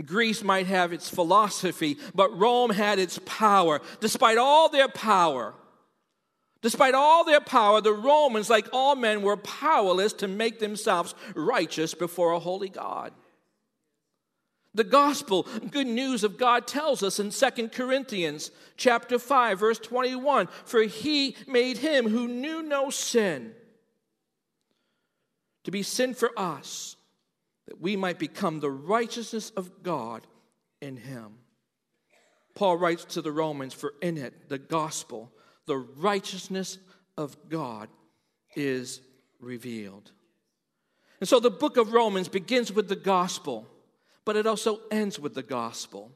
Greece 0.05 0.43
might 0.43 0.67
have 0.67 0.93
its 0.93 1.09
philosophy, 1.09 1.97
but 2.13 2.37
Rome 2.37 2.69
had 2.69 2.99
its 2.99 3.19
power. 3.25 3.81
Despite 3.99 4.37
all 4.37 4.69
their 4.69 4.87
power, 4.87 5.53
despite 6.61 6.93
all 6.93 7.23
their 7.23 7.41
power, 7.41 7.81
the 7.81 7.93
Romans, 7.93 8.49
like 8.49 8.67
all 8.71 8.95
men, 8.95 9.21
were 9.21 9.37
powerless 9.37 10.13
to 10.13 10.27
make 10.27 10.59
themselves 10.59 11.15
righteous 11.35 11.93
before 11.93 12.33
a 12.33 12.39
holy 12.39 12.69
God. 12.69 13.11
The 14.73 14.83
gospel, 14.85 15.45
good 15.69 15.87
news 15.87 16.23
of 16.23 16.37
God 16.37 16.65
tells 16.65 17.03
us 17.03 17.19
in 17.19 17.31
Second 17.31 17.73
Corinthians 17.73 18.51
chapter 18.77 19.19
5 19.19 19.59
verse 19.59 19.79
21, 19.79 20.47
for 20.65 20.81
he 20.83 21.35
made 21.45 21.77
him 21.77 22.07
who 22.07 22.27
knew 22.27 22.61
no 22.61 22.89
sin 22.89 23.53
to 25.65 25.71
be 25.71 25.83
sin 25.83 26.13
for 26.13 26.31
us 26.37 26.95
that 27.67 27.81
we 27.81 27.95
might 27.95 28.17
become 28.17 28.59
the 28.59 28.71
righteousness 28.71 29.49
of 29.51 29.83
God 29.83 30.25
in 30.81 30.97
him. 30.97 31.33
Paul 32.55 32.77
writes 32.77 33.05
to 33.05 33.21
the 33.21 33.31
Romans, 33.31 33.73
for 33.73 33.93
in 34.01 34.17
it, 34.17 34.49
the 34.49 34.57
gospel, 34.57 35.31
the 35.67 35.77
righteousness 35.77 36.77
of 37.17 37.37
God 37.49 37.89
is 38.55 39.01
revealed. 39.39 40.11
And 41.19 41.29
so 41.29 41.39
the 41.39 41.51
book 41.51 41.77
of 41.77 41.93
Romans 41.93 42.27
begins 42.27 42.71
with 42.71 42.89
the 42.89 42.95
gospel 42.95 43.67
but 44.31 44.37
it 44.37 44.47
also 44.47 44.79
ends 44.89 45.19
with 45.19 45.33
the 45.33 45.43
gospel. 45.43 46.09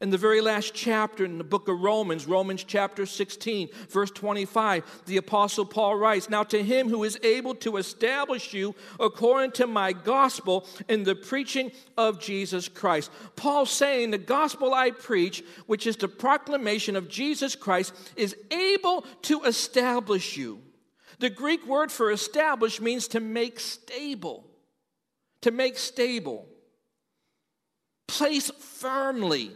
In 0.00 0.08
the 0.08 0.16
very 0.16 0.40
last 0.40 0.72
chapter 0.72 1.26
in 1.26 1.36
the 1.36 1.44
book 1.44 1.68
of 1.68 1.78
Romans, 1.78 2.26
Romans 2.26 2.64
chapter 2.64 3.04
16, 3.04 3.68
verse 3.90 4.10
25, 4.12 5.02
the 5.04 5.18
Apostle 5.18 5.66
Paul 5.66 5.96
writes 5.96 6.30
Now 6.30 6.42
to 6.44 6.62
him 6.62 6.88
who 6.88 7.04
is 7.04 7.18
able 7.22 7.54
to 7.56 7.76
establish 7.76 8.54
you 8.54 8.74
according 8.98 9.50
to 9.52 9.66
my 9.66 9.92
gospel 9.92 10.66
in 10.88 11.04
the 11.04 11.14
preaching 11.14 11.70
of 11.98 12.18
Jesus 12.18 12.66
Christ. 12.66 13.10
Paul 13.36 13.66
saying, 13.66 14.12
The 14.12 14.16
gospel 14.16 14.72
I 14.72 14.90
preach, 14.90 15.44
which 15.66 15.86
is 15.86 15.98
the 15.98 16.08
proclamation 16.08 16.96
of 16.96 17.10
Jesus 17.10 17.54
Christ, 17.54 17.92
is 18.16 18.34
able 18.50 19.02
to 19.20 19.42
establish 19.42 20.38
you. 20.38 20.62
The 21.18 21.28
Greek 21.28 21.66
word 21.66 21.92
for 21.92 22.10
establish 22.10 22.80
means 22.80 23.06
to 23.08 23.20
make 23.20 23.60
stable. 23.60 24.46
To 25.42 25.50
make 25.50 25.76
stable 25.76 26.48
place 28.06 28.50
firmly, 28.58 29.52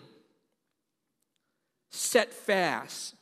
set 1.90 2.32
fast, 2.32 3.14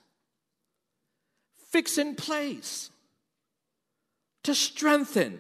fix 1.71 1.99
in 1.99 2.14
place, 2.14 2.90
to 4.45 4.54
strengthen, 4.54 5.38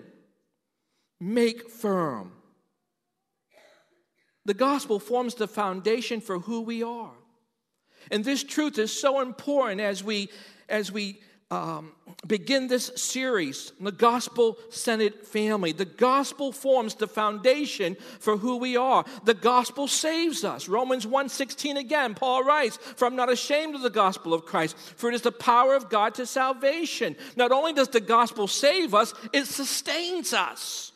make 1.20 1.70
firm. 1.70 2.32
The 4.44 4.54
gospel 4.54 5.00
forms 5.00 5.34
the 5.34 5.48
foundation 5.48 6.20
for 6.20 6.38
who 6.38 6.60
we 6.60 6.82
are. 6.82 7.14
And 8.10 8.24
this 8.24 8.44
truth 8.44 8.78
is 8.78 8.98
so 8.98 9.20
important 9.20 9.80
as 9.80 10.04
we 10.04 10.28
as 10.68 10.92
we 10.92 11.20
um, 11.50 11.92
begin 12.26 12.66
this 12.66 12.90
series, 12.96 13.72
the 13.80 13.92
gospel 13.92 14.58
centered 14.70 15.14
family. 15.26 15.70
The 15.70 15.84
gospel 15.84 16.50
forms 16.50 16.96
the 16.96 17.06
foundation 17.06 17.96
for 18.18 18.36
who 18.36 18.56
we 18.56 18.76
are. 18.76 19.04
The 19.24 19.34
gospel 19.34 19.86
saves 19.86 20.42
us. 20.42 20.66
Romans 20.66 21.06
1:16 21.06 21.76
again, 21.76 22.14
Paul 22.14 22.42
writes, 22.42 22.78
"For 22.96 23.06
I'm 23.06 23.14
not 23.14 23.30
ashamed 23.30 23.76
of 23.76 23.82
the 23.82 23.90
gospel 23.90 24.34
of 24.34 24.44
Christ, 24.44 24.76
for 24.96 25.08
it 25.08 25.14
is 25.14 25.22
the 25.22 25.30
power 25.30 25.74
of 25.74 25.88
God 25.88 26.14
to 26.14 26.26
salvation." 26.26 27.16
Not 27.36 27.52
only 27.52 27.72
does 27.72 27.88
the 27.88 28.00
gospel 28.00 28.48
save 28.48 28.92
us, 28.92 29.14
it 29.32 29.46
sustains 29.46 30.32
us. 30.32 30.92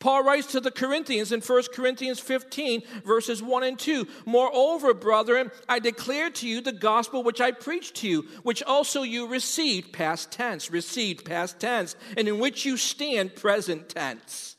Paul 0.00 0.22
writes 0.22 0.52
to 0.52 0.60
the 0.60 0.70
Corinthians 0.70 1.32
in 1.32 1.40
1 1.40 1.62
Corinthians 1.74 2.20
15, 2.20 2.82
verses 3.04 3.42
1 3.42 3.62
and 3.64 3.78
2 3.78 4.06
Moreover, 4.26 4.94
brethren, 4.94 5.50
I 5.68 5.80
declare 5.80 6.30
to 6.30 6.48
you 6.48 6.60
the 6.60 6.72
gospel 6.72 7.24
which 7.24 7.40
I 7.40 7.50
preached 7.50 7.96
to 7.96 8.08
you, 8.08 8.22
which 8.44 8.62
also 8.62 9.02
you 9.02 9.26
received, 9.26 9.92
past 9.92 10.30
tense, 10.30 10.70
received, 10.70 11.24
past 11.24 11.58
tense, 11.58 11.96
and 12.16 12.28
in 12.28 12.38
which 12.38 12.64
you 12.64 12.76
stand, 12.76 13.34
present 13.34 13.88
tense, 13.88 14.56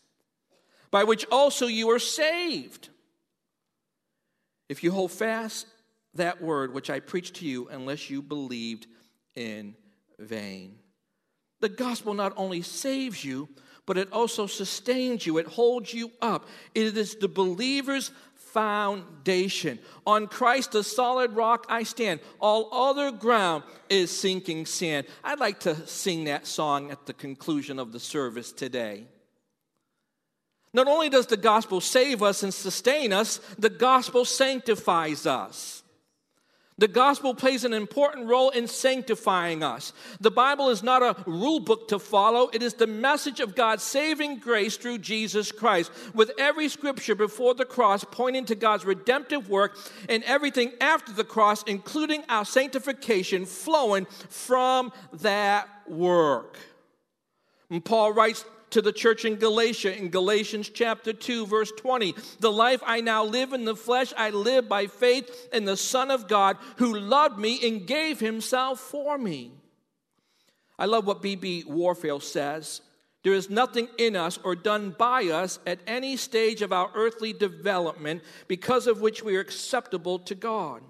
by 0.92 1.06
which 1.06 1.26
also 1.32 1.68
you 1.68 1.90
are 1.92 2.00
saved. 2.00 2.90
If 4.68 4.84
you 4.84 4.92
hold 4.92 5.12
fast 5.12 5.68
that 6.16 6.42
word 6.42 6.74
which 6.74 6.90
I 6.90 7.00
preached 7.00 7.36
to 7.36 7.46
you, 7.46 7.70
unless 7.70 8.10
you 8.10 8.22
believed 8.22 8.88
in 9.36 9.76
vain. 10.20 10.76
The 11.62 11.70
gospel 11.70 12.14
not 12.14 12.34
only 12.36 12.62
saves 12.62 13.24
you, 13.24 13.50
but 13.90 13.98
it 13.98 14.14
also 14.14 14.46
sustains 14.46 15.26
you, 15.26 15.40
it 15.40 15.48
holds 15.48 15.92
you 15.96 16.12
up. 16.22 16.48
It 16.76 16.96
is 16.96 17.16
the 17.16 17.28
believer's 17.28 18.12
foundation. 18.36 19.80
On 20.06 20.28
Christ, 20.28 20.74
the 20.74 20.84
solid 20.84 21.32
rock, 21.32 21.66
I 21.70 21.82
stand. 21.82 22.20
All 22.40 22.70
other 22.72 23.10
ground 23.10 23.64
is 23.90 24.16
sinking 24.16 24.68
sand. 24.68 25.08
I'd 25.24 25.40
like 25.40 25.62
to 25.62 25.88
sing 25.88 26.26
that 26.26 26.46
song 26.46 26.92
at 26.92 27.08
the 27.08 27.14
conclusion 27.14 27.80
of 27.80 27.92
the 27.92 28.00
service 28.00 28.52
today. 28.52 29.06
Not 30.72 30.86
only 30.86 31.10
does 31.10 31.26
the 31.26 31.36
gospel 31.36 31.82
save 31.82 32.22
us 32.22 32.44
and 32.44 32.54
sustain 32.54 33.12
us, 33.12 33.40
the 33.58 33.72
gospel 33.72 34.24
sanctifies 34.24 35.26
us. 35.26 35.79
The 36.80 36.88
gospel 36.88 37.36
plays 37.36 37.66
an 37.66 37.74
important 37.74 38.28
role 38.28 38.52
in 38.52 38.66
sanctifying 38.66 39.64
us. 39.64 39.92
The 40.22 40.32
Bible 40.32 40.70
is 40.70 40.82
not 40.82 41.04
a 41.04 41.22
rule 41.30 41.60
book 41.60 41.90
to 41.90 42.00
follow, 42.00 42.50
it 42.54 42.64
is 42.64 42.76
the 42.76 42.88
message 42.88 43.42
of 43.42 43.54
God's 43.54 43.84
saving 43.84 44.38
grace 44.38 44.78
through 44.78 45.00
Jesus 45.00 45.52
Christ, 45.52 45.92
with 46.14 46.32
every 46.40 46.70
scripture 46.70 47.16
before 47.16 47.54
the 47.54 47.66
cross 47.66 48.06
pointing 48.06 48.46
to 48.46 48.56
God's 48.56 48.86
redemptive 48.86 49.50
work 49.50 49.78
and 50.08 50.24
everything 50.24 50.72
after 50.80 51.12
the 51.12 51.26
cross, 51.26 51.64
including 51.64 52.24
our 52.30 52.46
sanctification, 52.46 53.46
flowing 53.46 54.06
from 54.30 54.94
that 55.12 55.68
work. 55.86 56.58
And 57.70 57.84
Paul 57.84 58.14
writes 58.14 58.46
to 58.72 58.82
the 58.82 58.92
church 58.92 59.26
in 59.26 59.36
Galatia 59.36 59.98
in 59.98 60.10
Galatians 60.10 60.70
chapter 60.70 61.14
2, 61.14 61.48
verse 61.48 61.72
20. 61.78 62.16
The 62.40 62.52
life 62.52 62.82
I 62.86 63.02
now 63.02 63.24
live 63.24 63.54
in 63.54 63.66
the 63.66 63.76
flesh, 63.76 64.14
I 64.18 64.30
live 64.30 64.70
by 64.70 64.88
faith 64.88 65.50
in 65.54 65.66
the 65.66 65.78
Son 65.78 66.12
of 66.12 66.28
God 66.28 66.58
who 66.78 66.98
loved 66.98 67.38
me 67.38 67.60
and 67.68 67.86
gave 67.86 68.20
himself 68.20 68.80
for 68.80 69.18
me. 69.18 69.52
I 70.78 70.86
love 70.86 71.06
what 71.06 71.22
B.B. 71.22 71.66
Warfield 71.68 72.24
says. 72.24 72.82
There 73.24 73.34
is 73.34 73.50
nothing 73.50 73.90
in 73.98 74.16
us 74.16 74.40
or 74.44 74.56
done 74.56 74.96
by 74.98 75.26
us 75.26 75.60
at 75.68 75.80
any 75.86 76.16
stage 76.16 76.62
of 76.62 76.72
our 76.72 76.90
earthly 76.96 77.34
development 77.34 78.24
because 78.48 78.88
of 78.88 79.02
which 79.02 79.24
we 79.24 79.36
are 79.36 79.42
acceptable 79.42 80.20
to 80.20 80.36
God. 80.36 80.82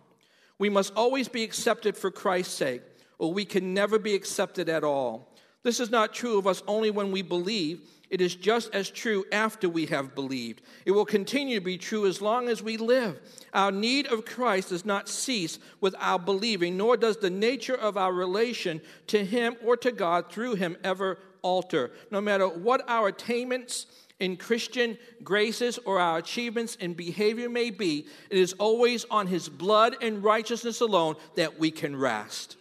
We 0.59 0.69
must 0.69 0.93
always 0.95 1.27
be 1.27 1.43
accepted 1.43 1.97
for 1.97 2.11
Christ's 2.11 2.53
sake, 2.53 2.83
or 3.17 3.33
we 3.33 3.45
can 3.45 3.73
never 3.73 3.97
be 3.97 4.13
accepted 4.13 4.69
at 4.69 4.83
all. 4.83 5.28
This 5.63 5.79
is 5.79 5.89
not 5.89 6.13
true 6.13 6.37
of 6.37 6.47
us 6.47 6.63
only 6.67 6.89
when 6.89 7.11
we 7.11 7.21
believe. 7.21 7.81
It 8.09 8.21
is 8.21 8.33
just 8.33 8.73
as 8.73 8.89
true 8.89 9.25
after 9.31 9.69
we 9.69 9.85
have 9.87 10.15
believed. 10.15 10.61
It 10.85 10.91
will 10.91 11.05
continue 11.05 11.59
to 11.59 11.65
be 11.65 11.77
true 11.77 12.07
as 12.07 12.21
long 12.21 12.49
as 12.49 12.63
we 12.63 12.77
live. 12.77 13.19
Our 13.53 13.71
need 13.71 14.07
of 14.07 14.25
Christ 14.25 14.69
does 14.69 14.83
not 14.83 15.07
cease 15.07 15.59
with 15.79 15.95
our 15.99 16.17
believing, 16.17 16.75
nor 16.75 16.97
does 16.97 17.17
the 17.17 17.29
nature 17.29 17.75
of 17.75 17.97
our 17.97 18.11
relation 18.11 18.81
to 19.07 19.23
Him 19.23 19.57
or 19.63 19.77
to 19.77 19.91
God 19.91 20.31
through 20.31 20.55
Him 20.55 20.75
ever 20.83 21.19
alter. 21.43 21.91
No 22.09 22.19
matter 22.19 22.47
what 22.47 22.83
our 22.87 23.09
attainments 23.09 23.85
in 24.19 24.37
Christian 24.37 24.97
graces 25.23 25.77
or 25.85 25.99
our 25.99 26.17
achievements 26.17 26.75
in 26.75 26.93
behavior 26.95 27.47
may 27.47 27.69
be, 27.69 28.07
it 28.31 28.37
is 28.39 28.53
always 28.53 29.05
on 29.11 29.27
His 29.27 29.47
blood 29.47 29.95
and 30.01 30.23
righteousness 30.23 30.81
alone 30.81 31.15
that 31.35 31.59
we 31.59 31.69
can 31.69 31.95
rest. 31.95 32.57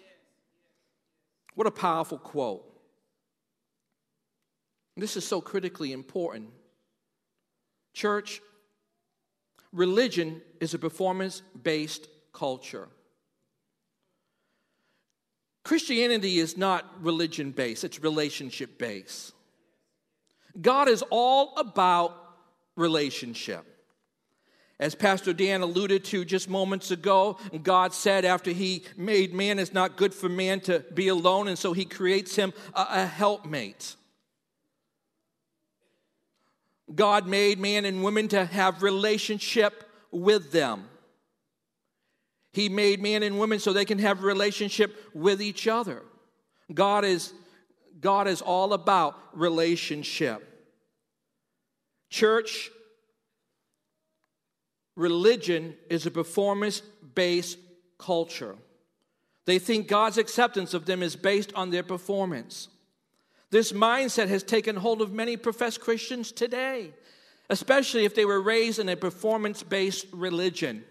What 1.55 1.67
a 1.67 1.73
powerful 1.73 2.19
quote. 2.19 2.68
This 4.99 5.17
is 5.17 5.27
so 5.27 5.41
critically 5.41 5.93
important. 5.93 6.51
Church, 7.95 8.41
religion 9.73 10.43
is 10.61 10.75
a 10.75 10.79
performance 10.79 11.43
based 11.63 12.09
culture. 12.33 12.89
Christianity 15.65 16.39
is 16.39 16.57
not 16.57 16.85
religion 17.03 17.53
based, 17.53 17.85
it's 17.85 18.03
relationship 18.03 18.79
based. 18.79 19.33
God 20.61 20.89
is 20.89 21.05
all 21.11 21.55
about 21.57 22.17
relationship. 22.75 23.65
As 24.81 24.95
Pastor 24.95 25.33
Dan 25.33 25.61
alluded 25.61 26.05
to 26.07 26.25
just 26.25 26.49
moments 26.49 26.91
ago, 26.91 27.39
God 27.63 27.93
said 27.93 28.25
after 28.25 28.53
he 28.53 28.85
made 28.97 29.35
man, 29.35 29.59
it's 29.59 29.73
not 29.73 29.97
good 29.97 30.15
for 30.15 30.29
man 30.29 30.61
to 30.61 30.85
be 30.95 31.09
alone, 31.09 31.49
and 31.49 31.59
so 31.59 31.73
he 31.73 31.85
creates 31.85 32.35
him 32.37 32.53
a, 32.75 32.87
a 32.91 33.07
helpmate. 33.07 33.97
God 36.95 37.27
made 37.27 37.59
man 37.59 37.85
and 37.85 38.03
woman 38.03 38.29
to 38.29 38.45
have 38.45 38.83
relationship 38.83 39.85
with 40.11 40.53
them. 40.53 40.89
He 42.53 42.69
made 42.69 43.01
man 43.03 43.23
and 43.23 43.39
woman 43.39 43.59
so 43.59 43.73
they 43.73 43.85
can 43.85 43.99
have 43.99 44.23
relationship 44.23 44.97
with 45.15 45.43
each 45.43 45.69
other. 45.69 46.03
God 46.73 47.05
is 47.05 47.33
God 48.01 48.29
is 48.29 48.43
all 48.43 48.73
about 48.73 49.17
relationship. 49.33 50.45
Church 52.11 52.71
religion 54.97 55.75
is 55.91 56.07
a 56.07 56.11
performance-based 56.11 57.59
culture. 57.99 58.57
They 59.47 59.59
think 59.59 59.89
God's 59.89 60.19
acceptance 60.19 60.75
of 60.75 60.87
them 60.87 61.03
is 61.03 61.17
based 61.17 61.53
on 61.55 61.71
their 61.71 61.83
performance. 61.83 62.69
This 63.51 63.73
mindset 63.73 64.29
has 64.29 64.43
taken 64.43 64.77
hold 64.77 65.01
of 65.01 65.13
many 65.13 65.37
professed 65.37 65.81
Christians 65.81 66.33
today, 66.33 66.93
especially 67.49 68.05
if 68.05 68.15
they 68.15 68.25
were 68.25 68.41
raised 68.41 68.79
in 68.79 68.89
a 68.89 68.97
performance 68.97 69.63
based 69.63 70.07
religion. 70.13 70.85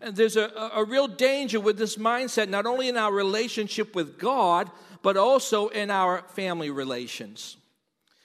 And 0.00 0.14
there's 0.14 0.36
a, 0.36 0.70
a 0.74 0.84
real 0.84 1.08
danger 1.08 1.58
with 1.58 1.78
this 1.78 1.96
mindset, 1.96 2.48
not 2.48 2.66
only 2.66 2.88
in 2.88 2.96
our 2.96 3.12
relationship 3.12 3.94
with 3.94 4.18
God, 4.18 4.70
but 5.02 5.16
also 5.16 5.68
in 5.68 5.90
our 5.90 6.22
family 6.28 6.70
relations. 6.70 7.56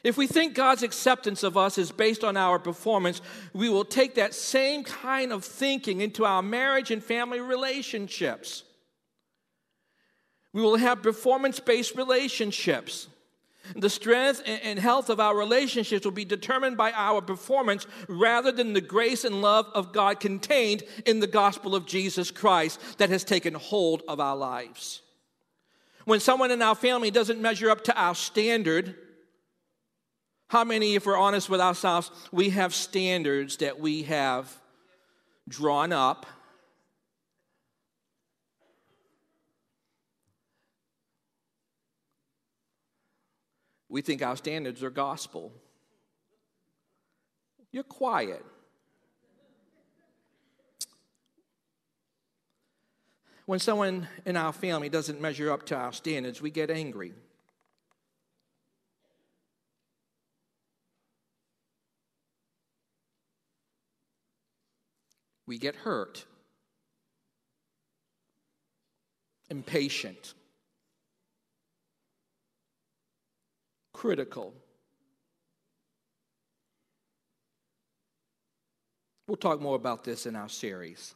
If 0.04 0.18
we 0.18 0.26
think 0.26 0.56
God's 0.56 0.82
acceptance 0.82 1.44
of 1.44 1.58
us 1.58 1.78
is 1.78 1.92
based 1.92 2.24
on 2.24 2.36
our 2.36 2.58
performance, 2.58 3.22
we 3.54 3.70
will 3.70 3.86
take 3.86 4.16
that 4.16 4.34
same 4.34 4.84
kind 4.84 5.32
of 5.32 5.46
thinking 5.46 6.02
into 6.02 6.26
our 6.26 6.42
marriage 6.42 6.90
and 6.90 7.04
family 7.04 7.40
relationships. 7.40 8.64
We 10.54 10.62
will 10.62 10.78
have 10.78 11.04
performance 11.04 11.60
based 11.60 11.96
relationships. 11.96 13.08
The 13.76 13.90
strength 13.90 14.42
and 14.46 14.80
health 14.80 15.10
of 15.10 15.20
our 15.20 15.38
relationships 15.38 16.06
will 16.06 16.12
be 16.12 16.26
determined 16.26 16.78
by 16.78 16.92
our 16.92 17.22
performance 17.22 17.86
rather 18.08 18.52
than 18.52 18.74
the 18.74 18.82
grace 18.82 19.24
and 19.24 19.42
love 19.42 19.68
of 19.74 19.94
God 19.94 20.20
contained 20.20 20.84
in 21.06 21.20
the 21.20 21.28
gospel 21.28 21.76
of 21.76 21.86
Jesus 21.86 22.32
Christ 22.32 22.80
that 22.98 23.10
has 23.10 23.24
taken 23.24 23.54
hold 23.54 24.04
of 24.08 24.20
our 24.20 24.36
lives. 24.36 25.02
When 26.06 26.20
someone 26.20 26.52
in 26.52 26.62
our 26.62 26.76
family 26.76 27.12
doesn't 27.12 27.42
measure 27.42 27.70
up 27.70 27.84
to 27.86 28.00
our 28.00 28.16
standard, 28.16 28.96
how 30.48 30.64
many, 30.64 30.96
if 30.96 31.06
we're 31.06 31.18
honest 31.18 31.50
with 31.50 31.62
ourselves, 31.62 32.12
we 32.32 32.50
have 32.50 32.74
standards 32.74 33.58
that 33.58 33.80
we 33.80 34.04
have 34.04 34.54
drawn 35.48 35.94
up 35.94 36.26
We 43.92 44.02
think 44.02 44.22
our 44.22 44.38
standards 44.38 44.82
are 44.84 44.90
gospel. 44.90 45.52
You're 47.74 47.84
quiet. 47.84 48.42
When 53.46 53.60
someone 53.60 54.08
in 54.26 54.38
our 54.38 54.54
family 54.54 54.88
doesn't 54.88 55.20
measure 55.20 55.52
up 55.52 55.66
to 55.66 55.76
our 55.76 55.92
standards, 55.92 56.42
we 56.42 56.52
get 56.52 56.72
angry. 56.72 57.12
We 65.46 65.58
get 65.58 65.76
hurt, 65.76 66.26
impatient 69.50 70.34
critical. 74.02 74.52
We'll 79.28 79.38
talk 79.38 79.62
more 79.62 79.76
about 79.76 80.04
this 80.04 80.26
in 80.26 80.36
our 80.36 80.50
series. 80.50 81.14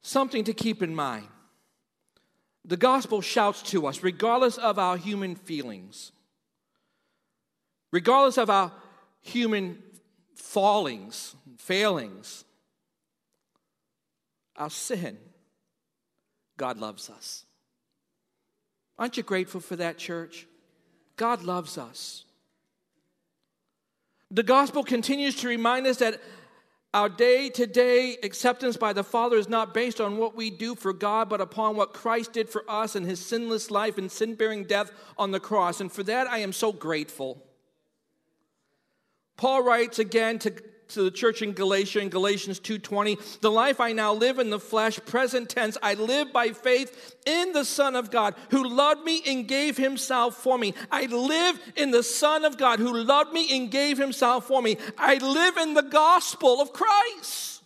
Something 0.00 0.44
to 0.44 0.54
keep 0.54 0.82
in 0.82 0.94
mind. 0.94 1.28
The 2.64 2.78
gospel 2.78 3.20
shouts 3.20 3.60
to 3.64 3.86
us, 3.86 4.02
regardless 4.02 4.56
of 4.56 4.78
our 4.78 4.96
human 4.96 5.34
feelings, 5.34 6.12
regardless 7.92 8.38
of 8.38 8.48
our 8.48 8.72
human 9.20 9.82
fallings, 10.34 11.36
failings, 11.58 12.46
our 14.56 14.70
sin, 14.70 15.18
God 16.56 16.78
loves 16.78 17.10
us. 17.10 17.44
Aren't 18.98 19.16
you 19.16 19.22
grateful 19.22 19.60
for 19.60 19.76
that, 19.76 19.98
church? 19.98 20.46
God 21.16 21.42
loves 21.42 21.78
us. 21.78 22.24
The 24.30 24.42
gospel 24.42 24.84
continues 24.84 25.36
to 25.36 25.48
remind 25.48 25.86
us 25.86 25.98
that 25.98 26.20
our 26.94 27.08
day 27.08 27.50
to 27.50 27.66
day 27.66 28.16
acceptance 28.22 28.76
by 28.76 28.92
the 28.92 29.04
Father 29.04 29.36
is 29.36 29.48
not 29.48 29.74
based 29.74 30.00
on 30.00 30.16
what 30.16 30.34
we 30.34 30.50
do 30.50 30.74
for 30.74 30.92
God, 30.92 31.28
but 31.28 31.40
upon 31.40 31.76
what 31.76 31.92
Christ 31.92 32.32
did 32.32 32.48
for 32.48 32.64
us 32.68 32.96
in 32.96 33.04
his 33.04 33.24
sinless 33.24 33.70
life 33.70 33.98
and 33.98 34.10
sin 34.10 34.34
bearing 34.34 34.64
death 34.64 34.90
on 35.16 35.30
the 35.30 35.40
cross. 35.40 35.80
And 35.80 35.92
for 35.92 36.02
that, 36.04 36.26
I 36.26 36.38
am 36.38 36.52
so 36.52 36.72
grateful. 36.72 37.42
Paul 39.36 39.62
writes 39.62 39.98
again 39.98 40.38
to 40.40 40.52
to 40.88 41.02
the 41.02 41.10
church 41.10 41.42
in 41.42 41.52
Galatia 41.52 42.00
in 42.00 42.08
Galatians 42.08 42.58
2:20, 42.58 43.18
"The 43.40 43.50
life 43.50 43.80
I 43.80 43.92
now 43.92 44.12
live 44.12 44.38
in 44.38 44.50
the 44.50 44.60
flesh, 44.60 44.98
present 45.06 45.48
tense, 45.48 45.76
I 45.82 45.94
live 45.94 46.32
by 46.32 46.50
faith 46.52 47.16
in 47.26 47.52
the 47.52 47.64
Son 47.64 47.94
of 47.96 48.10
God, 48.10 48.34
who 48.50 48.64
loved 48.64 49.04
me 49.04 49.22
and 49.26 49.46
gave 49.46 49.76
himself 49.76 50.42
for 50.42 50.58
me. 50.58 50.74
I 50.90 51.06
live 51.06 51.60
in 51.76 51.90
the 51.90 52.02
Son 52.02 52.44
of 52.44 52.56
God 52.56 52.78
who 52.78 52.92
loved 52.92 53.32
me 53.32 53.56
and 53.56 53.70
gave 53.70 53.98
himself 53.98 54.46
for 54.46 54.62
me. 54.62 54.76
I 54.96 55.16
live 55.16 55.56
in 55.56 55.74
the 55.74 55.82
gospel 55.82 56.60
of 56.60 56.72
Christ. 56.72 57.62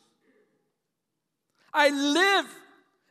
I 1.73 1.89
live 1.89 2.47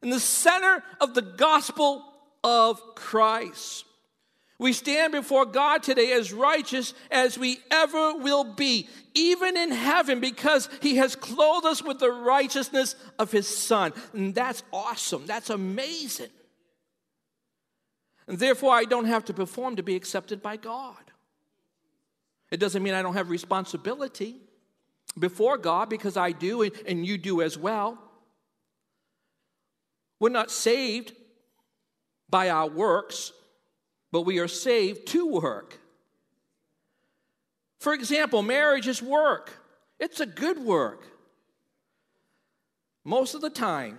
in 0.01 0.09
the 0.09 0.19
center 0.19 0.83
of 0.99 1.13
the 1.13 1.21
gospel 1.21 2.05
of 2.43 2.95
Christ. 2.95 3.85
We 4.61 4.73
stand 4.73 5.11
before 5.11 5.47
God 5.47 5.81
today 5.81 6.11
as 6.11 6.31
righteous 6.31 6.93
as 7.09 7.35
we 7.35 7.57
ever 7.71 8.13
will 8.17 8.43
be, 8.43 8.87
even 9.15 9.57
in 9.57 9.71
heaven, 9.71 10.19
because 10.19 10.69
He 10.83 10.97
has 10.97 11.15
clothed 11.15 11.65
us 11.65 11.81
with 11.81 11.97
the 11.97 12.11
righteousness 12.11 12.95
of 13.17 13.31
His 13.31 13.47
Son. 13.47 13.91
And 14.13 14.35
that's 14.35 14.61
awesome. 14.71 15.25
That's 15.25 15.49
amazing. 15.49 16.29
And 18.27 18.37
therefore, 18.37 18.75
I 18.75 18.83
don't 18.83 19.05
have 19.05 19.25
to 19.25 19.33
perform 19.33 19.77
to 19.77 19.83
be 19.83 19.95
accepted 19.95 20.43
by 20.43 20.57
God. 20.57 21.09
It 22.51 22.59
doesn't 22.59 22.83
mean 22.83 22.93
I 22.93 23.01
don't 23.01 23.15
have 23.15 23.31
responsibility 23.31 24.35
before 25.17 25.57
God, 25.57 25.89
because 25.89 26.17
I 26.17 26.33
do, 26.33 26.61
and 26.61 27.03
you 27.03 27.17
do 27.17 27.41
as 27.41 27.57
well. 27.57 27.97
We're 30.19 30.29
not 30.29 30.51
saved 30.51 31.13
by 32.29 32.51
our 32.51 32.69
works 32.69 33.33
but 34.11 34.21
we 34.21 34.39
are 34.39 34.47
saved 34.47 35.07
to 35.07 35.25
work. 35.25 35.79
For 37.79 37.93
example, 37.93 38.41
marriage 38.41 38.87
is 38.87 39.01
work, 39.01 39.51
it's 39.99 40.19
a 40.19 40.25
good 40.25 40.59
work. 40.59 41.05
Most 43.03 43.33
of 43.33 43.41
the 43.41 43.49
time, 43.49 43.97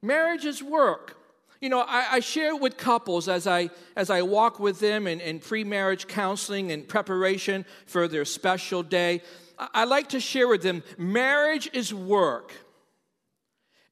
marriage 0.00 0.44
is 0.44 0.62
work. 0.62 1.16
You 1.60 1.68
know, 1.68 1.80
I, 1.80 2.06
I, 2.12 2.20
share 2.20 2.56
with 2.56 2.78
couples 2.78 3.28
as 3.28 3.46
I 3.46 3.68
as 3.94 4.08
I 4.08 4.22
walk 4.22 4.58
with 4.58 4.80
them 4.80 5.06
in, 5.06 5.20
in 5.20 5.40
pre-marriage 5.40 6.08
counseling 6.08 6.72
and 6.72 6.88
preparation 6.88 7.66
for 7.84 8.08
their 8.08 8.24
special 8.24 8.82
day. 8.82 9.20
I, 9.58 9.68
I 9.74 9.84
like 9.84 10.10
to 10.10 10.20
share 10.20 10.48
with 10.48 10.62
them 10.62 10.82
marriage 10.96 11.68
is 11.74 11.92
work. 11.92 12.54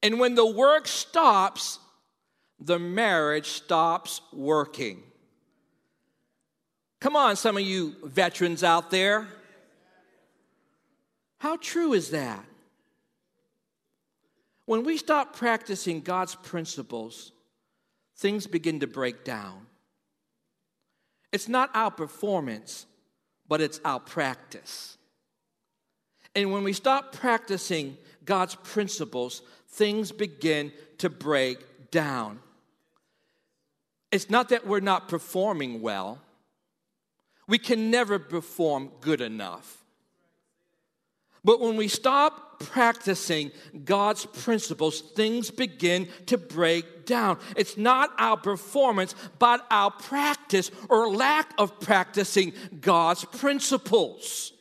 And 0.03 0.19
when 0.19 0.35
the 0.35 0.47
work 0.47 0.87
stops, 0.87 1.79
the 2.61 2.79
marriage 2.79 3.49
stops 3.49 4.21
working. 4.33 5.03
Come 7.01 7.15
on, 7.15 7.37
some 7.37 7.57
of 7.57 7.63
you 7.63 7.95
veterans 8.03 8.65
out 8.65 8.91
there. 8.91 9.29
How 11.39 11.57
true 11.57 11.93
is 11.93 12.11
that? 12.11 12.45
When 14.65 14.85
we 14.85 14.97
stop 14.97 15.37
practicing 15.37 16.01
God's 16.01 16.35
principles, 16.35 17.33
things 18.17 18.47
begin 18.47 18.81
to 18.81 18.87
break 18.87 19.25
down. 19.25 19.67
It's 21.33 21.49
not 21.49 21.71
our 21.75 21.91
performance, 21.91 22.87
but 23.47 23.61
it's 23.61 23.81
our 23.85 24.01
practice. 24.01 24.99
And 26.35 26.53
when 26.53 26.65
we 26.65 26.73
stop 26.73 27.13
practicing 27.13 27.97
God's 28.25 28.57
principles, 28.57 29.43
things 29.69 30.13
begin 30.13 30.73
to 30.99 31.09
break 31.09 31.91
down. 31.91 32.41
It's 34.11 34.31
not 34.31 34.49
that 34.49 34.67
we're 34.67 34.81
not 34.81 35.09
performing 35.09 35.81
well, 35.81 36.21
we 37.47 37.59
can 37.59 37.91
never 37.91 38.19
perform 38.19 38.91
good 39.01 39.21
enough. 39.21 39.85
But 41.45 41.61
when 41.61 41.77
we 41.77 41.89
stop 41.89 42.61
practicing 42.61 43.53
God's 43.85 44.27
principles, 44.27 45.01
things 45.01 45.51
begin 45.51 46.09
to 46.27 46.37
break 46.37 47.07
down. 47.07 47.39
It's 47.57 47.77
not 47.77 48.11
our 48.19 48.37
performance, 48.37 49.15
but 49.39 49.65
our 49.71 49.91
practice 49.91 50.71
or 50.89 51.09
lack 51.09 51.55
of 51.57 51.81
practicing 51.81 52.53
God's 52.81 53.25
principles. 53.25 54.53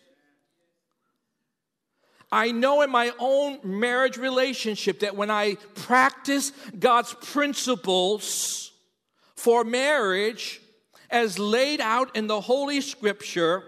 I 2.31 2.51
know 2.51 2.81
in 2.81 2.91
my 2.91 3.11
own 3.19 3.59
marriage 3.63 4.17
relationship 4.17 4.99
that 4.99 5.15
when 5.15 5.31
I 5.31 5.55
practice 5.75 6.51
God's 6.77 7.13
principles, 7.15 8.66
for 9.37 9.63
marriage 9.63 10.59
as 11.09 11.39
laid 11.39 11.79
out 11.79 12.13
in 12.15 12.27
the 12.27 12.41
Holy 12.41 12.81
Scripture, 12.81 13.63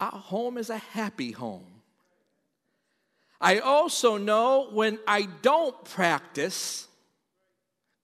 our 0.00 0.10
home 0.10 0.58
is 0.58 0.70
a 0.70 0.78
happy 0.78 1.30
home. 1.30 1.82
I 3.40 3.58
also 3.58 4.16
know 4.16 4.68
when 4.72 4.98
I 5.06 5.28
don't 5.42 5.84
practice 5.84 6.88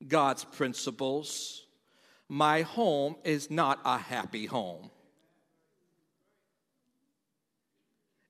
God's 0.07 0.45
principles, 0.45 1.65
my 2.29 2.63
home 2.63 3.17
is 3.25 3.51
not 3.51 3.81
a 3.85 3.99
happy 3.99 4.47
home. 4.47 4.91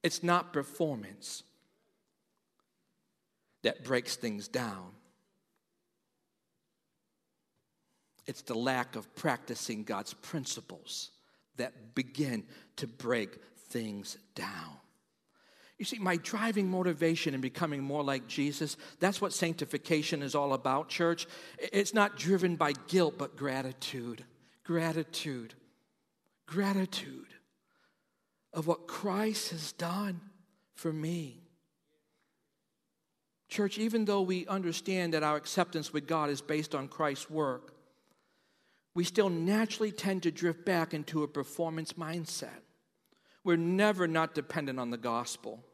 It's 0.03 0.23
not 0.23 0.53
performance 0.53 1.43
that 3.63 3.85
breaks 3.85 4.17
things 4.17 4.49
down. 4.49 4.93
It's 8.27 8.43
the 8.43 8.55
lack 8.55 8.97
of 8.97 9.15
practicing 9.17 9.85
God's 9.85 10.15
principles 10.15 11.11
that 11.57 11.95
begin 11.95 12.45
to 12.77 12.87
break 12.87 13.39
things 13.69 14.17
down. 14.35 14.77
You 15.79 15.85
see, 15.85 15.99
my 15.99 16.17
driving 16.17 16.71
motivation 16.71 17.35
in 17.35 17.41
becoming 17.41 17.83
more 17.83 18.05
like 18.05 18.29
Jesus, 18.29 18.77
that's 19.01 19.21
what 19.21 19.33
sanctification 19.33 20.23
is 20.23 20.35
all 20.35 20.53
about, 20.53 20.89
church. 20.89 21.27
It's 21.59 21.93
not 21.93 22.17
driven 22.17 22.55
by 22.55 22.75
guilt, 22.87 23.15
but 23.19 23.37
gratitude. 23.37 24.25
Gratitude. 24.63 25.55
Gratitude 26.47 27.27
of 28.53 28.67
what 28.67 28.87
Christ 28.87 29.51
has 29.51 29.73
done 29.73 30.21
for 30.75 30.93
me. 30.93 31.43
Church, 33.49 33.77
even 33.77 34.05
though 34.05 34.23
we 34.23 34.47
understand 34.47 35.15
that 35.15 35.23
our 35.23 35.37
acceptance 35.37 35.93
with 35.93 36.07
God 36.07 36.31
is 36.31 36.41
based 36.41 36.75
on 36.75 36.89
Christ's 36.89 37.29
work, 37.29 37.75
we 38.95 39.05
still 39.05 39.31
naturally 39.31 39.93
tend 39.93 40.23
to 40.25 40.31
drift 40.31 40.65
back 40.65 40.93
into 40.93 41.23
a 41.23 41.29
performance 41.29 41.95
mindset. 41.95 42.61
We're 43.45 43.57
never 43.57 44.07
not 44.07 44.35
dependent 44.35 44.79
on 44.79 44.91
the 44.91 44.99
gospel. 44.99 45.65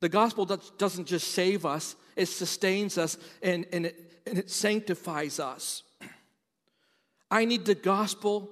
The 0.00 0.08
gospel 0.08 0.44
doesn't 0.46 1.06
just 1.06 1.28
save 1.28 1.64
us, 1.64 1.94
it 2.16 2.26
sustains 2.26 2.98
us 2.98 3.18
and, 3.42 3.66
and, 3.72 3.86
it, 3.86 4.22
and 4.26 4.38
it 4.38 4.50
sanctifies 4.50 5.38
us. 5.38 5.82
I 7.30 7.44
need 7.44 7.64
the 7.64 7.74
gospel 7.74 8.50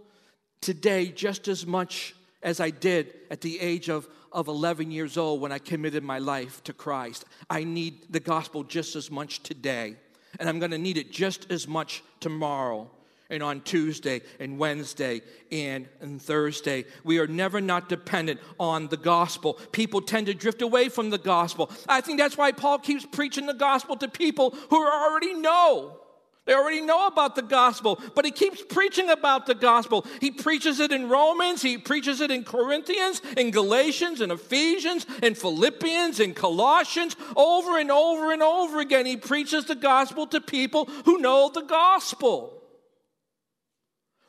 today 0.60 1.06
just 1.06 1.48
as 1.48 1.66
much 1.66 2.14
as 2.42 2.60
I 2.60 2.70
did 2.70 3.12
at 3.30 3.40
the 3.40 3.58
age 3.60 3.88
of, 3.88 4.06
of 4.30 4.48
11 4.48 4.90
years 4.90 5.16
old 5.16 5.40
when 5.40 5.50
I 5.50 5.58
committed 5.58 6.04
my 6.04 6.18
life 6.18 6.62
to 6.64 6.72
Christ. 6.72 7.24
I 7.50 7.64
need 7.64 8.12
the 8.12 8.20
gospel 8.20 8.62
just 8.62 8.94
as 8.94 9.10
much 9.10 9.42
today, 9.42 9.96
and 10.38 10.48
I'm 10.48 10.58
going 10.58 10.70
to 10.70 10.78
need 10.78 10.98
it 10.98 11.10
just 11.10 11.50
as 11.50 11.66
much 11.66 12.02
tomorrow 12.20 12.90
and 13.30 13.42
on 13.42 13.60
Tuesday 13.60 14.22
and 14.40 14.58
Wednesday 14.58 15.22
and, 15.52 15.88
and 16.00 16.20
Thursday. 16.20 16.84
We 17.04 17.18
are 17.18 17.26
never 17.26 17.60
not 17.60 17.88
dependent 17.88 18.40
on 18.58 18.88
the 18.88 18.96
gospel. 18.96 19.54
People 19.72 20.00
tend 20.00 20.26
to 20.26 20.34
drift 20.34 20.62
away 20.62 20.88
from 20.88 21.10
the 21.10 21.18
gospel. 21.18 21.70
I 21.88 22.00
think 22.00 22.18
that's 22.18 22.38
why 22.38 22.52
Paul 22.52 22.78
keeps 22.78 23.04
preaching 23.04 23.46
the 23.46 23.54
gospel 23.54 23.96
to 23.96 24.08
people 24.08 24.56
who 24.70 24.84
already 24.84 25.34
know. 25.34 26.00
They 26.46 26.54
already 26.54 26.80
know 26.80 27.06
about 27.06 27.36
the 27.36 27.42
gospel, 27.42 28.00
but 28.14 28.24
he 28.24 28.30
keeps 28.30 28.62
preaching 28.62 29.10
about 29.10 29.44
the 29.44 29.54
gospel. 29.54 30.06
He 30.18 30.30
preaches 30.30 30.80
it 30.80 30.92
in 30.92 31.10
Romans, 31.10 31.60
he 31.60 31.76
preaches 31.76 32.22
it 32.22 32.30
in 32.30 32.42
Corinthians, 32.42 33.20
in 33.36 33.50
Galatians, 33.50 34.22
in 34.22 34.30
Ephesians, 34.30 35.04
in 35.22 35.34
Philippians, 35.34 36.20
in 36.20 36.32
Colossians, 36.32 37.16
over 37.36 37.78
and 37.78 37.90
over 37.90 38.32
and 38.32 38.42
over 38.42 38.80
again. 38.80 39.04
He 39.04 39.18
preaches 39.18 39.66
the 39.66 39.74
gospel 39.74 40.26
to 40.28 40.40
people 40.40 40.86
who 41.04 41.18
know 41.18 41.50
the 41.52 41.60
gospel. 41.60 42.57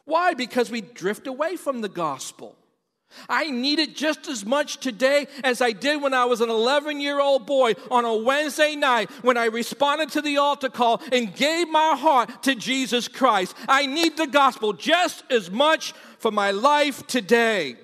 Why? 0.10 0.34
Because 0.34 0.72
we 0.72 0.82
drift 0.82 1.28
away 1.28 1.56
from 1.56 1.82
the 1.82 1.88
gospel. 1.88 2.56
I 3.28 3.52
need 3.52 3.78
it 3.78 3.96
just 3.96 4.28
as 4.28 4.44
much 4.44 4.78
today 4.78 5.28
as 5.44 5.62
I 5.62 5.72
did 5.72 6.02
when 6.02 6.16
I 6.16 6.26
was 6.26 6.42
an 6.42 6.50
11 6.50 7.00
year 7.00 7.20
old 7.20 7.46
boy 7.46 7.74
on 7.92 8.06
a 8.06 8.16
Wednesday 8.16 8.76
night 8.76 9.12
when 9.24 9.38
I 9.38 9.46
responded 9.46 10.10
to 10.10 10.22
the 10.22 10.38
altar 10.38 10.70
call 10.70 11.02
and 11.12 11.36
gave 11.36 11.70
my 11.70 11.96
heart 11.96 12.44
to 12.44 12.56
Jesus 12.56 13.08
Christ. 13.08 13.56
I 13.68 13.86
need 13.86 14.18
the 14.18 14.28
gospel 14.28 14.74
just 14.74 15.24
as 15.32 15.52
much 15.52 15.94
for 16.18 16.32
my 16.32 16.52
life 16.52 17.06
today, 17.06 17.76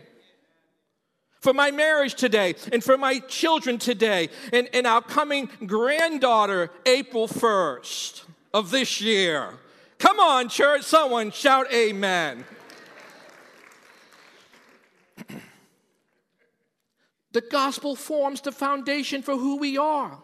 for 1.42 1.54
my 1.54 1.70
marriage 1.70 2.16
today, 2.16 2.56
and 2.72 2.84
for 2.84 2.98
my 2.98 3.20
children 3.20 3.78
today, 3.78 4.30
and, 4.52 4.68
and 4.74 4.88
our 4.88 5.02
coming 5.02 5.48
granddaughter, 5.66 6.72
April 6.88 7.28
1st 7.28 8.24
of 8.54 8.72
this 8.72 9.00
year. 9.00 9.60
Come 10.06 10.20
on, 10.20 10.50
church, 10.50 10.84
someone 10.84 11.32
shout 11.32 11.66
amen. 11.74 12.46
the 17.32 17.42
gospel 17.42 17.96
forms 17.96 18.40
the 18.42 18.52
foundation 18.52 19.24
for 19.24 19.36
who 19.36 19.58
we 19.58 19.80
are. 19.80 20.20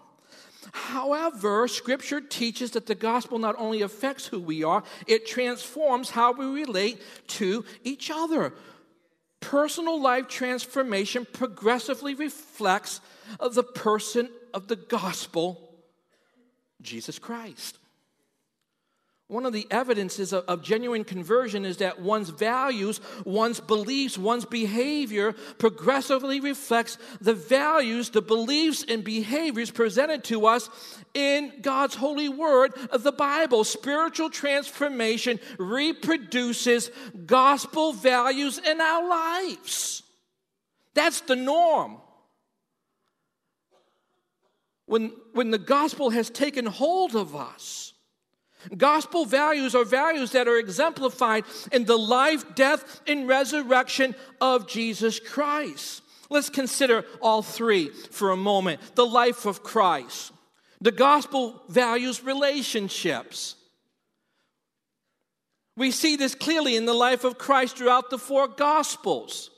However, 0.72 1.68
scripture 1.68 2.22
teaches 2.22 2.70
that 2.72 2.86
the 2.86 2.94
gospel 2.94 3.40
not 3.40 3.56
only 3.58 3.82
affects 3.82 4.28
who 4.28 4.40
we 4.40 4.64
are, 4.64 4.84
it 5.08 5.26
transforms 5.26 6.12
how 6.12 6.32
we 6.32 6.46
relate 6.46 7.02
to 7.40 7.66
each 7.84 8.12
other. 8.12 8.54
Personal 9.40 10.00
life 10.00 10.28
transformation 10.28 11.26
progressively 11.34 12.14
reflects 12.14 13.02
the 13.40 13.64
person 13.64 14.30
of 14.54 14.68
the 14.68 14.76
gospel, 14.76 15.74
Jesus 16.84 17.18
Christ. 17.18 17.80
One 19.32 19.46
of 19.46 19.54
the 19.54 19.66
evidences 19.72 20.34
of, 20.34 20.44
of, 20.50 20.62
genuine 20.62 21.06
conversion 21.06 21.64
is 21.64 21.78
that 21.78 22.02
one's 22.02 22.28
values, 22.28 23.00
one's 23.24 23.62
beliefs, 23.62 24.18
one's 24.18 24.44
behavior 24.44 25.32
progressively 25.58 26.42
reflects 26.42 26.98
the 27.22 27.34
values, 27.34 28.10
the 28.10 28.22
beliefs, 28.22 28.84
and 28.86 29.06
behaviors 29.06 29.72
presented 29.72 30.26
to 30.26 30.48
us 30.48 30.70
in 31.14 31.54
God's 31.62 31.96
holy 31.96 32.28
word, 32.28 32.74
of 32.90 33.04
the 33.04 33.14
Bible. 33.14 33.64
Spiritual 33.64 34.30
transformation 34.32 35.40
reproduces 35.58 36.92
gospel 37.26 37.94
values 37.94 38.58
in 38.58 38.82
our 38.82 39.08
lives. 39.08 40.04
That's 40.94 41.22
the 41.22 41.38
norm. 41.38 42.02
When, 44.88 45.14
when 45.32 45.52
the 45.52 45.58
gospel 45.58 46.10
has 46.10 46.30
taken 46.30 46.66
hold 46.66 47.16
of 47.16 47.34
us, 47.34 47.91
Gospel 48.78 49.26
values 49.26 49.76
are 49.76 49.84
values 49.84 50.32
that 50.32 50.48
are 50.48 50.58
exemplified 50.58 51.44
in 51.72 51.86
the 51.86 51.98
life, 51.98 52.56
death, 52.56 53.02
and 53.08 53.28
resurrection 53.28 54.16
of 54.40 54.68
Jesus 54.68 55.20
Christ. 55.20 56.04
Let's 56.30 56.50
consider 56.50 57.04
all 57.22 57.42
three 57.42 57.90
for 57.90 58.32
a 58.32 58.38
moment. 58.38 58.80
The 58.96 59.06
life 59.06 59.46
of 59.46 59.64
Christ. 59.64 60.32
The 60.80 60.92
gospel 60.92 61.62
values 61.68 62.24
relationships. 62.24 63.56
We 65.76 65.92
see 65.92 66.16
this 66.16 66.36
clearly 66.36 66.76
in 66.76 66.86
the 66.86 66.94
life 66.94 67.24
of 67.24 67.38
Christ 67.38 67.78
throughout 67.78 68.10
the 68.10 68.18
four 68.18 68.48
gospels. 68.48 69.50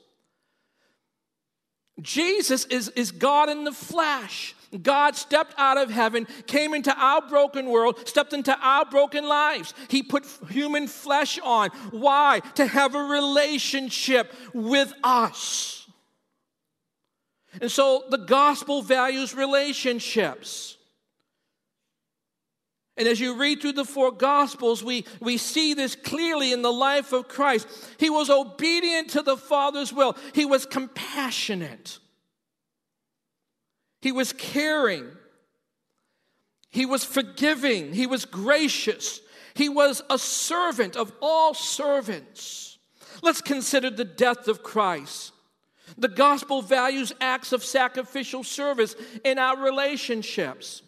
Jesus 2.02 2.66
is, 2.66 2.90
is 2.90 3.12
God 3.12 3.50
in 3.50 3.64
the 3.64 3.72
flesh. 3.72 4.56
God 4.82 5.16
stepped 5.16 5.54
out 5.58 5.78
of 5.78 5.90
heaven, 5.90 6.28
came 6.48 6.74
into 6.74 6.96
our 6.98 7.22
broken 7.28 7.68
world, 7.68 8.08
stepped 8.08 8.34
into 8.34 8.58
our 8.60 8.86
broken 8.86 9.28
lives. 9.28 9.74
He 9.90 10.04
put 10.04 10.26
human 10.50 10.88
flesh 10.88 11.40
on. 11.44 11.70
Why? 11.92 12.42
To 12.56 12.66
have 12.66 12.96
a 12.96 13.04
relationship 13.04 14.34
with 14.54 14.94
us. 15.04 15.88
And 17.62 17.72
so 17.72 18.06
the 18.10 18.18
gospel 18.18 18.82
values 18.82 19.36
relationships. 19.36 20.78
And 22.96 23.08
as 23.08 23.20
you 23.20 23.40
read 23.40 23.62
through 23.62 23.74
the 23.74 23.86
four 23.86 24.12
gospels, 24.12 24.84
we, 24.84 25.06
we 25.20 25.38
see 25.38 25.74
this 25.74 25.96
clearly 25.96 26.54
in 26.54 26.62
the 26.62 26.72
life 26.72 27.12
of 27.12 27.28
Christ. 27.28 27.68
He 27.98 28.10
was 28.10 28.30
obedient 28.30 29.12
to 29.12 29.24
the 29.24 29.38
Father's 29.38 29.92
will, 29.92 30.16
he 30.34 30.46
was 30.46 30.66
compassionate. 30.66 32.00
He 34.04 34.12
was 34.12 34.34
caring. 34.34 35.08
He 36.70 36.86
was 36.86 37.06
forgiving. 37.06 37.94
He 37.94 38.06
was 38.06 38.26
gracious. 38.26 39.22
He 39.54 39.70
was 39.70 40.02
a 40.10 40.18
servant 40.18 40.98
of 40.98 41.14
all 41.22 41.54
servants. 41.54 42.80
Let's 43.22 43.40
consider 43.40 43.90
the 43.90 44.04
death 44.04 44.50
of 44.50 44.62
Christ. 44.62 45.32
The 45.98 46.10
gospel 46.10 46.62
values 46.62 47.14
acts 47.22 47.54
of 47.54 47.64
sacrificial 47.64 48.44
service 48.44 48.94
in 49.24 49.40
our 49.40 49.58
relationships. 49.64 50.82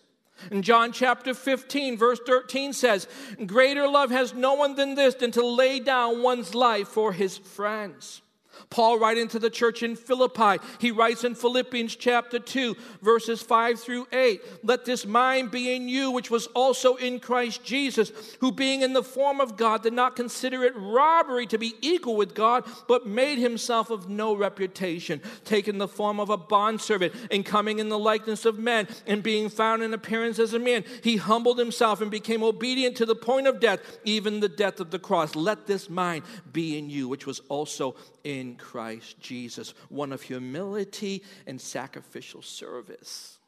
In 0.52 0.62
John 0.62 0.92
chapter 0.92 1.34
15, 1.34 1.98
verse 1.98 2.20
13 2.28 2.74
says, 2.74 3.08
Greater 3.46 3.88
love 3.88 4.12
has 4.12 4.34
no 4.34 4.56
one 4.56 4.76
than 4.76 4.96
this, 4.96 5.16
than 5.16 5.32
to 5.32 5.46
lay 5.46 5.80
down 5.80 6.22
one's 6.22 6.54
life 6.54 6.90
for 6.90 7.14
his 7.14 7.38
friends. 7.38 8.22
Paul, 8.70 9.00
writing 9.00 9.28
to 9.30 9.40
the 9.40 9.50
church 9.50 9.84
in 9.84 9.96
Philippi, 9.96 10.64
he 10.80 10.92
writes 10.92 11.24
in 11.24 11.36
Philippians 11.36 11.96
chapter 11.96 12.40
2, 12.40 12.76
verses 13.02 13.42
5 13.42 13.80
through 13.80 14.08
8 14.12 14.42
Let 14.64 14.86
this 14.86 15.06
mind 15.06 15.52
be 15.52 15.76
in 15.76 15.90
you, 15.90 16.12
which 16.12 16.30
was 16.30 16.48
also 16.48 16.96
in 16.96 17.20
Christ 17.20 17.64
Jesus, 17.64 18.12
who 18.40 18.52
being 18.52 18.82
in 18.82 18.94
the 18.94 19.04
form 19.04 19.42
of 19.42 19.58
God 19.58 19.84
did 19.84 19.94
not 19.94 20.16
consider 20.16 20.64
it 20.64 20.74
robbery 20.76 21.48
to 21.48 21.58
be 21.58 21.76
equal 21.82 22.16
with 22.16 22.34
God, 22.34 22.64
but 22.88 23.08
made 23.08 23.38
himself 23.38 23.90
of 23.90 24.10
no 24.10 24.36
reputation, 24.36 25.22
taking 25.44 25.78
the 25.78 25.88
form 25.88 26.20
of 26.20 26.30
a 26.30 26.38
bondservant, 26.38 27.14
and 27.32 27.46
coming 27.46 27.80
in 27.80 27.90
the 27.90 28.00
likeness 28.00 28.46
of 28.46 28.60
men, 28.60 28.88
and 29.08 29.24
being 29.24 29.50
found 29.50 29.84
in 29.84 29.94
appearance 29.94 30.40
as 30.40 30.54
a 30.54 30.60
man. 30.60 30.84
He 31.04 31.18
humbled 31.18 31.60
himself 31.60 32.02
and 32.02 32.12
became 32.12 32.44
obedient 32.44 32.98
to 32.98 33.06
the 33.06 33.16
point 33.16 33.48
of 33.48 33.60
death, 33.60 33.80
even 34.04 34.40
the 34.40 34.50
death 34.50 34.80
of 34.80 34.92
the 34.92 35.00
cross. 35.00 35.36
Let 35.36 35.68
this 35.68 35.90
mind 35.90 36.24
be 36.52 36.78
in 36.78 36.90
you, 36.90 37.08
which 37.08 37.26
was 37.26 37.42
also 37.50 37.96
in 38.24 38.45
Christ 38.54 39.20
Jesus, 39.20 39.74
one 39.90 40.14
of 40.14 40.22
humility 40.22 41.24
and 41.48 41.60
sacrificial 41.60 42.44
service. 42.44 43.40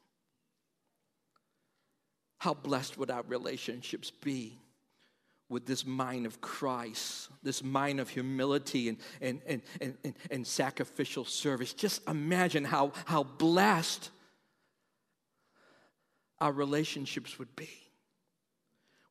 How 2.39 2.55
blessed 2.55 2.97
would 2.97 3.11
our 3.11 3.23
relationships 3.27 4.09
be 4.09 4.57
with 5.49 5.67
this 5.67 5.85
mind 5.85 6.25
of 6.25 6.41
Christ, 6.41 7.29
this 7.43 7.63
mind 7.63 7.99
of 7.99 8.09
humility 8.09 8.89
and, 8.89 8.97
and, 9.21 9.41
and, 9.45 9.61
and, 9.79 9.97
and, 10.03 10.13
and 10.31 10.47
sacrificial 10.47 11.25
service? 11.25 11.73
Just 11.73 12.07
imagine 12.07 12.65
how, 12.65 12.93
how 13.05 13.23
blessed 13.23 14.09
our 16.39 16.51
relationships 16.51 17.37
would 17.37 17.55
be. 17.55 17.69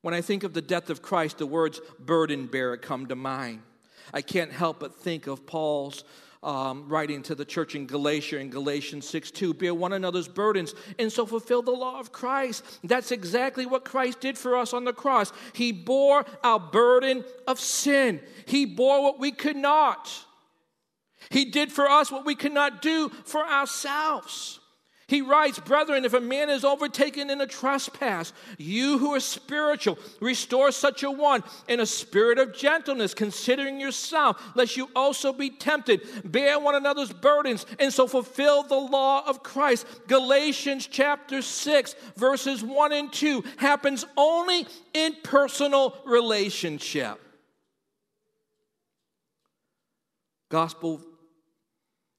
When 0.01 0.13
I 0.13 0.21
think 0.21 0.43
of 0.43 0.53
the 0.53 0.61
death 0.61 0.89
of 0.89 1.01
Christ, 1.01 1.37
the 1.37 1.45
words 1.45 1.81
burden 1.99 2.47
bearer 2.47 2.77
come 2.77 3.07
to 3.07 3.15
mind. 3.15 3.61
I 4.13 4.21
can't 4.21 4.51
help 4.51 4.79
but 4.79 4.95
think 4.95 5.27
of 5.27 5.45
Paul's 5.45 6.03
um, 6.43 6.87
writing 6.87 7.23
to 7.23 7.35
the 7.35 7.45
church 7.45 7.75
in 7.75 7.87
Galatia 7.87 8.37
in 8.37 8.49
Galatians 8.49 9.07
6 9.09 9.31
2. 9.31 9.53
Bear 9.53 9.73
one 9.73 9.93
another's 9.93 10.27
burdens 10.27 10.73
and 10.99 11.11
so 11.11 11.25
fulfill 11.25 11.61
the 11.61 11.71
law 11.71 11.99
of 11.99 12.11
Christ. 12.11 12.63
That's 12.83 13.11
exactly 13.11 13.65
what 13.65 13.85
Christ 13.85 14.19
did 14.19 14.37
for 14.37 14.55
us 14.55 14.73
on 14.73 14.85
the 14.85 14.93
cross. 14.93 15.33
He 15.53 15.71
bore 15.71 16.25
our 16.43 16.59
burden 16.59 17.23
of 17.47 17.59
sin, 17.59 18.21
He 18.45 18.65
bore 18.65 19.03
what 19.03 19.19
we 19.19 19.31
could 19.31 19.57
not. 19.57 20.09
He 21.29 21.45
did 21.45 21.71
for 21.71 21.89
us 21.89 22.11
what 22.11 22.25
we 22.25 22.35
could 22.35 22.53
not 22.53 22.81
do 22.81 23.09
for 23.09 23.45
ourselves. 23.45 24.59
He 25.07 25.21
writes, 25.21 25.57
Brethren, 25.57 26.03
if 26.03 26.13
a 26.13 26.19
man 26.19 26.49
is 26.49 26.65
overtaken 26.65 27.29
in 27.29 27.39
a 27.39 27.47
trespass, 27.47 28.33
you 28.57 28.97
who 28.97 29.13
are 29.13 29.21
spiritual, 29.21 29.97
restore 30.19 30.69
such 30.73 31.01
a 31.01 31.09
one 31.09 31.45
in 31.69 31.79
a 31.79 31.85
spirit 31.85 32.37
of 32.39 32.53
gentleness, 32.53 33.13
considering 33.13 33.79
yourself, 33.79 34.41
lest 34.53 34.75
you 34.75 34.89
also 34.97 35.31
be 35.31 35.49
tempted. 35.49 36.01
Bear 36.29 36.59
one 36.59 36.75
another's 36.75 37.13
burdens, 37.13 37.65
and 37.79 37.93
so 37.93 38.05
fulfill 38.05 38.63
the 38.63 38.75
law 38.75 39.25
of 39.25 39.43
Christ. 39.43 39.87
Galatians 40.07 40.87
chapter 40.87 41.41
6, 41.41 41.95
verses 42.17 42.61
1 42.61 42.91
and 42.91 43.13
2 43.13 43.45
happens 43.55 44.05
only 44.17 44.67
in 44.93 45.15
personal 45.23 45.95
relationship. 46.05 47.17
Gospel 50.49 51.01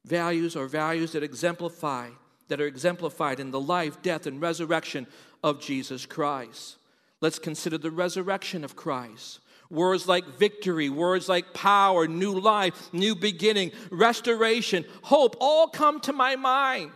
values 0.07 0.57
are 0.57 0.67
values 0.67 1.13
that 1.13 1.23
exemplify 1.23 2.09
that 2.49 2.61
are 2.61 2.67
exemplified 2.67 3.41
in 3.41 3.51
the 3.51 3.61
life, 3.61 4.03
death, 4.03 4.27
and 4.27 4.41
resurrection 4.41 5.07
of 5.43 5.61
Jesus 5.61 6.07
Christ. 6.07 6.77
Let's 7.21 7.39
consider 7.39 7.79
the 7.79 7.91
resurrection 7.91 8.65
of 8.65 8.77
Christ. 8.77 9.41
Words 9.71 10.09
like 10.09 10.39
victory, 10.39 10.89
words 10.89 11.29
like 11.29 11.53
power, 11.53 12.07
new 12.07 12.39
life, 12.39 12.93
new 12.93 13.15
beginning, 13.15 13.73
restoration, 13.91 14.85
hope 15.03 15.37
all 15.41 15.69
come 15.69 16.01
to 16.01 16.13
my 16.13 16.37
mind. 16.37 16.91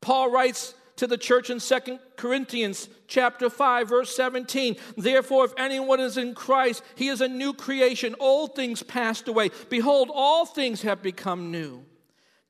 Paul 0.00 0.30
writes 0.30 0.74
to 0.96 1.06
the 1.06 1.18
church 1.18 1.50
in 1.50 1.60
Second 1.60 1.98
Corinthians 2.16 2.88
chapter 3.06 3.50
5 3.50 3.88
verse 3.88 4.14
17. 4.14 4.76
Therefore 4.96 5.44
if 5.44 5.52
anyone 5.56 6.00
is 6.00 6.16
in 6.16 6.34
Christ, 6.34 6.82
he 6.96 7.08
is 7.08 7.20
a 7.20 7.28
new 7.28 7.52
creation. 7.52 8.14
Old 8.18 8.54
things 8.54 8.82
passed 8.82 9.28
away. 9.28 9.50
Behold, 9.68 10.10
all 10.12 10.46
things 10.46 10.82
have 10.82 11.02
become 11.02 11.50
new. 11.50 11.84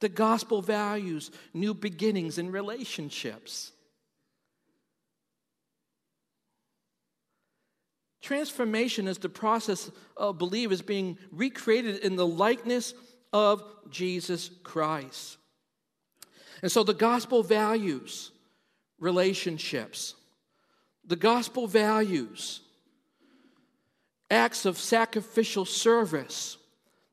The 0.00 0.08
gospel 0.08 0.60
values 0.60 1.30
new 1.52 1.74
beginnings 1.74 2.38
in 2.38 2.50
relationships. 2.50 3.72
Transformation 8.20 9.06
is 9.06 9.18
the 9.18 9.28
process 9.28 9.90
of 10.16 10.38
believers 10.38 10.80
being 10.80 11.18
recreated 11.30 11.98
in 11.98 12.16
the 12.16 12.26
likeness 12.26 12.94
of 13.34 13.62
Jesus 13.90 14.50
Christ. 14.62 15.36
And 16.62 16.72
so 16.72 16.82
the 16.82 16.94
gospel 16.94 17.42
values 17.42 18.30
relationships. 18.98 20.14
The 21.06 21.16
gospel 21.16 21.66
values 21.66 22.62
acts 24.30 24.64
of 24.64 24.78
sacrificial 24.78 25.66
service. 25.66 26.56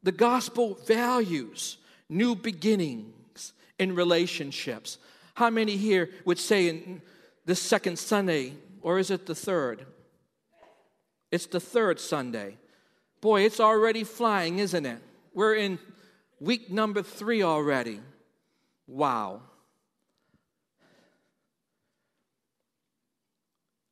The 0.04 0.14
gospel 0.14 0.76
values 0.86 1.78
new 2.12 2.36
beginnings 2.36 3.54
in 3.80 3.96
relationships. 3.96 5.00
How 5.34 5.50
many 5.50 5.78
here 5.78 6.10
would 6.26 6.38
say 6.38 6.68
in 6.68 7.02
this 7.46 7.62
second 7.62 7.98
Sunday, 7.98 8.54
or 8.82 9.00
is 9.00 9.10
it 9.10 9.26
the 9.26 9.34
third? 9.34 9.86
It's 11.32 11.48
the 11.48 11.62
third 11.62 12.00
Sunday. 12.00 12.58
Boy, 13.22 13.42
it's 13.42 13.60
already 13.60 14.04
flying, 14.04 14.60
isn't 14.60 14.86
it? 14.86 15.00
We're 15.34 15.56
in 15.56 15.80
week 16.40 16.70
number 16.70 17.02
three 17.02 17.42
already. 17.42 18.02
Wow. 18.88 19.42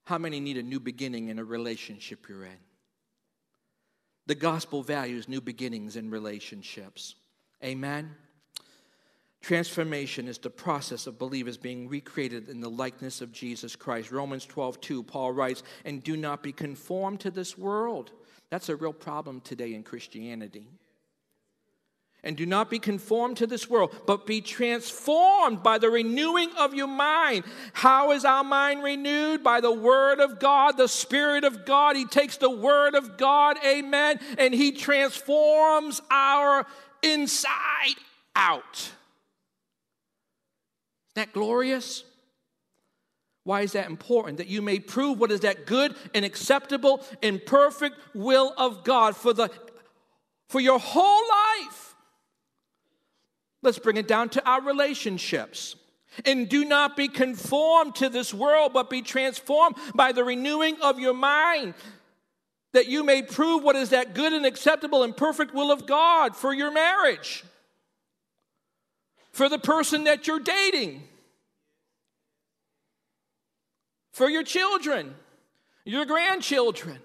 How 0.04 0.18
many 0.18 0.40
need 0.40 0.58
a 0.58 0.64
new 0.64 0.80
beginning 0.80 1.30
in 1.30 1.40
a 1.40 1.44
relationship 1.44 2.28
you're 2.28 2.44
in? 2.44 2.58
The 4.26 4.36
gospel 4.36 4.84
values 4.84 5.30
new 5.30 5.40
beginnings 5.40 5.96
in 5.96 6.10
relationships. 6.10 7.16
Amen. 7.64 8.16
Transformation 9.42 10.28
is 10.28 10.38
the 10.38 10.50
process 10.50 11.08
of 11.08 11.18
believers 11.18 11.58
being 11.58 11.88
recreated 11.88 12.50
in 12.50 12.60
the 12.60 12.70
likeness 12.70 13.22
of 13.22 13.32
Jesus 13.32 13.76
Christ. 13.76 14.12
Romans 14.12 14.46
12, 14.46 14.82
2, 14.82 15.04
Paul 15.04 15.32
writes, 15.32 15.64
And 15.86 16.04
do 16.04 16.18
not 16.18 16.44
be 16.44 16.52
conformed 16.52 17.22
to 17.22 17.32
this 17.32 17.58
world. 17.58 18.12
That's 18.50 18.70
a 18.70 18.76
real 18.76 18.94
problem 18.94 19.42
today 19.42 19.74
in 19.74 19.84
Christianity. 19.84 20.68
And 22.24 22.36
do 22.36 22.46
not 22.46 22.70
be 22.70 22.80
conformed 22.80 23.38
to 23.38 23.48
this 23.48 23.70
world, 23.70 23.96
but 24.06 24.26
be 24.26 24.42
transformed 24.42 25.64
by 25.64 25.78
the 25.78 25.90
renewing 25.90 26.50
of 26.58 26.74
your 26.74 26.88
mind. 26.88 27.46
How 27.72 28.12
is 28.12 28.26
our 28.26 28.44
mind 28.44 28.84
renewed? 28.84 29.42
By 29.42 29.62
the 29.62 29.72
Word 29.72 30.20
of 30.20 30.38
God, 30.38 30.76
the 30.76 30.90
Spirit 30.90 31.46
of 31.46 31.66
God. 31.66 31.96
He 31.96 32.06
takes 32.06 32.36
the 32.36 32.50
Word 32.50 32.94
of 32.96 33.18
God, 33.18 33.58
amen, 33.66 34.20
and 34.38 34.54
He 34.54 34.74
transforms 34.74 36.02
our 36.12 36.66
inside 37.02 37.96
out. 38.36 38.76
Isn't 38.76 38.92
that 41.16 41.34
glorious? 41.34 42.04
Why 43.46 43.62
is 43.62 43.72
that 43.72 43.88
important? 43.88 44.38
That 44.40 44.48
you 44.48 44.62
may 44.62 44.80
prove 44.80 45.20
what 45.20 45.32
is 45.32 45.40
that 45.40 45.66
good 45.66 45.96
and 46.14 46.26
acceptable 46.26 47.02
and 47.24 47.44
perfect 47.44 47.96
will 48.14 48.54
of 48.58 48.84
God 48.84 49.16
for 49.16 49.34
the 49.34 49.50
for 50.50 50.60
your 50.60 50.80
whole 50.80 51.24
life. 51.30 51.89
Let's 53.62 53.80
bring 53.80 53.98
it 53.98 54.08
down 54.08 54.30
to 54.30 54.50
our 54.50 54.62
relationships. 54.62 55.76
And 56.26 56.50
do 56.50 56.66
not 56.66 56.98
be 56.98 57.08
conformed 57.08 57.96
to 57.96 58.10
this 58.10 58.34
world, 58.34 58.74
but 58.74 58.90
be 58.90 59.02
transformed 59.02 59.76
by 59.94 60.12
the 60.12 60.24
renewing 60.24 60.78
of 60.82 61.00
your 61.00 61.14
mind, 61.14 61.76
that 62.74 62.88
you 62.88 63.04
may 63.04 63.22
prove 63.22 63.64
what 63.64 63.76
is 63.76 63.90
that 63.90 64.16
good 64.16 64.34
and 64.34 64.46
acceptable 64.46 65.04
and 65.04 65.16
perfect 65.16 65.54
will 65.54 65.72
of 65.72 65.86
God 65.86 66.36
for 66.36 66.54
your 66.54 66.72
marriage, 66.72 67.44
for 69.32 69.50
the 69.50 69.60
person 69.60 70.06
that 70.06 70.26
you're 70.26 70.40
dating, 70.40 71.04
for 74.12 74.30
your 74.30 74.44
children, 74.44 75.14
your 75.86 76.06
grandchildren. 76.06 76.98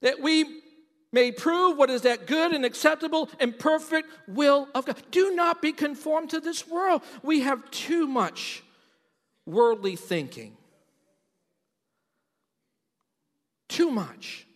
That 0.00 0.20
we 0.20 0.60
may 1.14 1.32
prove 1.32 1.78
what 1.78 1.88
is 1.88 2.02
that 2.02 2.26
good 2.26 2.52
and 2.52 2.64
acceptable 2.64 3.30
and 3.38 3.58
perfect 3.58 4.08
will 4.26 4.68
of 4.74 4.84
God. 4.84 4.96
Do 5.10 5.34
not 5.34 5.62
be 5.62 5.72
conformed 5.72 6.30
to 6.30 6.40
this 6.40 6.68
world. 6.68 7.02
We 7.22 7.40
have 7.40 7.70
too 7.70 8.06
much 8.06 8.62
worldly 9.46 9.96
thinking. 9.96 10.56
Too 13.68 13.90
much. 13.90 14.46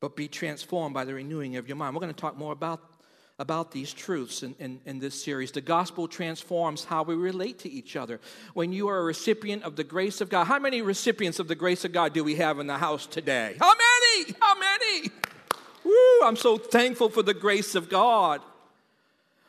But 0.00 0.16
be 0.16 0.28
transformed 0.28 0.94
by 0.94 1.04
the 1.04 1.14
renewing 1.14 1.56
of 1.56 1.68
your 1.68 1.76
mind. 1.76 1.94
We're 1.94 2.00
going 2.00 2.14
to 2.14 2.20
talk 2.20 2.38
more 2.38 2.52
about, 2.52 2.80
about 3.38 3.72
these 3.72 3.92
truths 3.92 4.42
in, 4.42 4.54
in, 4.58 4.80
in 4.86 4.98
this 4.98 5.20
series. 5.22 5.50
The 5.50 5.60
gospel 5.60 6.08
transforms 6.08 6.84
how 6.84 7.02
we 7.02 7.16
relate 7.16 7.58
to 7.60 7.70
each 7.70 7.96
other. 7.96 8.20
When 8.54 8.72
you 8.72 8.88
are 8.88 8.98
a 8.98 9.04
recipient 9.04 9.64
of 9.64 9.76
the 9.76 9.84
grace 9.84 10.20
of 10.20 10.30
God, 10.30 10.44
how 10.44 10.58
many 10.58 10.82
recipients 10.82 11.38
of 11.38 11.48
the 11.48 11.54
grace 11.54 11.84
of 11.84 11.92
God 11.92 12.14
do 12.14 12.24
we 12.24 12.36
have 12.36 12.60
in 12.60 12.66
the 12.66 12.78
house 12.78 13.06
today? 13.06 13.56
How 13.58 13.74
many? 13.74 13.89
How 14.40 14.58
many? 14.58 15.10
Woo, 15.84 16.22
I'm 16.24 16.36
so 16.36 16.58
thankful 16.58 17.08
for 17.08 17.22
the 17.22 17.34
grace 17.34 17.74
of 17.74 17.88
God. 17.88 18.42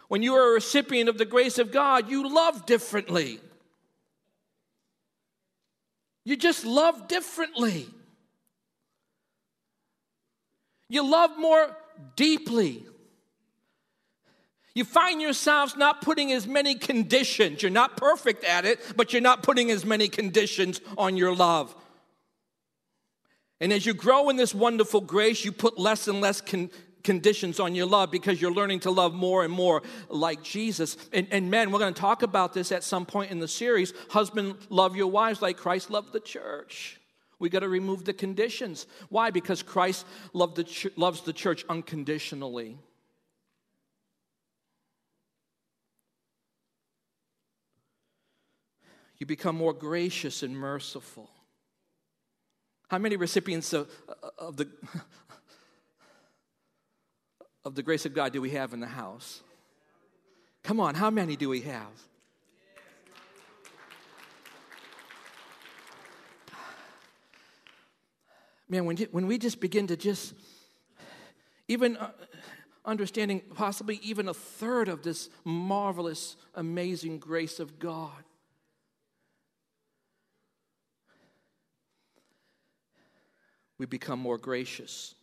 When 0.08 0.24
you 0.24 0.36
are 0.36 0.52
a 0.52 0.54
recipient 0.54 1.10
of 1.10 1.18
the 1.18 1.26
grace 1.26 1.58
of 1.58 1.72
God, 1.72 2.10
you 2.10 2.34
love 2.34 2.66
differently. 2.66 3.40
You 6.26 6.36
just 6.36 6.66
love 6.66 7.08
differently. 7.08 7.88
You 10.90 11.10
love 11.10 11.32
more 11.38 11.76
deeply. 12.16 12.86
You 14.74 14.86
find 14.86 15.22
yourselves 15.22 15.76
not 15.76 16.02
putting 16.02 16.32
as 16.32 16.48
many 16.48 16.76
conditions. 16.76 17.62
You're 17.62 17.72
not 17.72 17.98
perfect 17.98 18.44
at 18.44 18.66
it, 18.66 18.80
but 18.96 19.12
you're 19.12 19.22
not 19.22 19.44
putting 19.44 19.72
as 19.72 19.86
many 19.86 20.08
conditions 20.08 20.80
on 20.98 21.18
your 21.18 21.36
love. 21.36 21.76
And 23.62 23.72
as 23.72 23.86
you 23.86 23.94
grow 23.94 24.30
in 24.30 24.38
this 24.38 24.56
wonderful 24.56 25.02
grace, 25.02 25.46
you 25.46 25.52
put 25.52 25.78
less 25.78 26.08
and 26.08 26.20
less 26.20 26.42
con- 26.42 26.72
conditions 27.04 27.60
on 27.60 27.76
your 27.76 27.86
love 27.86 28.10
because 28.10 28.42
you're 28.42 28.54
learning 28.54 28.80
to 28.82 28.92
love 28.92 29.14
more 29.14 29.44
and 29.44 29.54
more 29.54 29.84
like 30.10 30.42
Jesus. 30.42 30.98
And, 31.14 31.28
and 31.30 31.52
men, 31.52 31.72
we're 31.72 31.80
going 31.80 31.94
to 31.94 32.02
talk 32.02 32.24
about 32.24 32.54
this 32.54 32.72
at 32.72 32.84
some 32.84 33.06
point 33.06 33.30
in 33.30 33.40
the 33.40 33.48
series. 33.48 33.94
Husband, 34.10 34.56
love 34.70 34.96
your 34.96 35.08
wives 35.08 35.44
like 35.44 35.58
Christ 35.58 35.92
loved 35.92 36.12
the 36.12 36.20
church. 36.20 37.00
We 37.38 37.50
got 37.50 37.60
to 37.60 37.70
remove 37.70 38.04
the 38.04 38.14
conditions. 38.14 38.88
Why? 39.10 39.30
Because 39.30 39.62
Christ 39.62 40.08
loved 40.34 40.56
the 40.56 40.64
ch- 40.64 40.88
loves 40.96 41.22
the 41.22 41.34
church 41.34 41.64
unconditionally. 41.70 42.80
You 49.20 49.28
become 49.28 49.56
more 49.56 49.74
gracious 49.74 50.42
and 50.42 50.58
merciful. 50.58 51.30
How 52.92 52.98
many 52.98 53.16
recipients 53.16 53.72
of, 53.72 53.90
of, 54.38 54.58
the, 54.58 54.68
of 57.64 57.74
the 57.74 57.84
grace 57.84 58.06
of 58.06 58.14
God 58.14 58.34
do 58.34 58.42
we 58.42 58.50
have 58.50 58.74
in 58.74 58.82
the 58.82 58.86
house? 58.86 59.40
Come 60.62 60.82
on, 60.82 60.96
how 60.96 61.10
many 61.10 61.38
do 61.38 61.48
we 61.48 61.62
have? 61.62 61.88
Man, 68.68 68.84
when, 68.84 68.98
you, 68.98 69.08
when 69.12 69.26
we 69.26 69.38
just 69.38 69.62
begin 69.62 69.88
to 69.88 69.96
just, 69.96 70.34
even 71.70 71.96
uh, 71.96 72.12
understanding 72.84 73.42
possibly 73.56 74.02
even 74.04 74.28
a 74.28 74.34
third 74.34 74.90
of 74.90 75.02
this 75.02 75.30
marvelous, 75.46 76.36
amazing 76.56 77.20
grace 77.20 77.62
of 77.62 77.80
God, 77.80 78.22
we 83.82 83.88
become 83.88 84.20
more 84.20 84.38
gracious. 84.38 85.16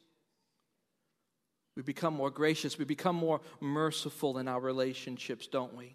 We 1.76 1.84
become 1.84 2.12
more 2.12 2.28
gracious. 2.28 2.76
We 2.76 2.84
become 2.84 3.14
more 3.14 3.40
merciful 3.60 4.38
in 4.38 4.48
our 4.48 4.58
relationships, 4.58 5.46
don't 5.46 5.76
we? 5.76 5.94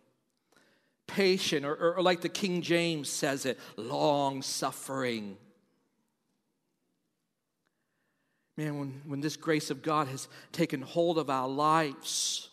Patient, 1.06 1.66
or, 1.66 1.74
or, 1.76 1.96
or 1.96 2.02
like 2.02 2.22
the 2.22 2.30
King 2.30 2.62
James 2.62 3.10
says 3.10 3.46
it, 3.46 3.60
long 3.76 4.42
suffering. 4.42 5.36
Man, 8.56 8.80
when, 8.80 9.02
when 9.08 9.20
this 9.20 9.36
grace 9.36 9.70
of 9.70 9.82
God 9.82 10.08
has 10.08 10.30
taken 10.54 10.82
hold 10.82 11.18
of 11.18 11.30
our 11.30 11.50
lives, 11.50 12.48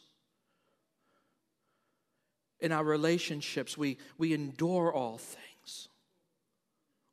in 2.58 2.72
our 2.72 2.82
relationships, 2.82 3.78
we, 3.78 3.96
we 4.18 4.34
endure 4.34 4.92
all 4.92 5.18
things. 5.18 5.86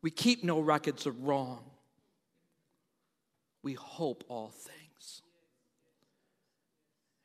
We 0.02 0.10
keep 0.10 0.44
no 0.44 0.60
records 0.60 1.06
of 1.06 1.28
wrong. 1.28 1.64
We 3.64 3.74
hope 3.74 4.24
all 4.28 4.50
things. 4.50 5.22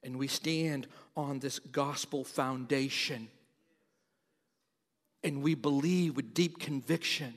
And 0.02 0.18
we 0.18 0.26
stand 0.26 0.88
on 1.16 1.38
this 1.38 1.58
gospel 1.58 2.24
foundation. 2.24 3.28
And 5.22 5.42
we 5.42 5.54
believe 5.54 6.16
with 6.16 6.34
deep 6.34 6.58
conviction 6.58 7.34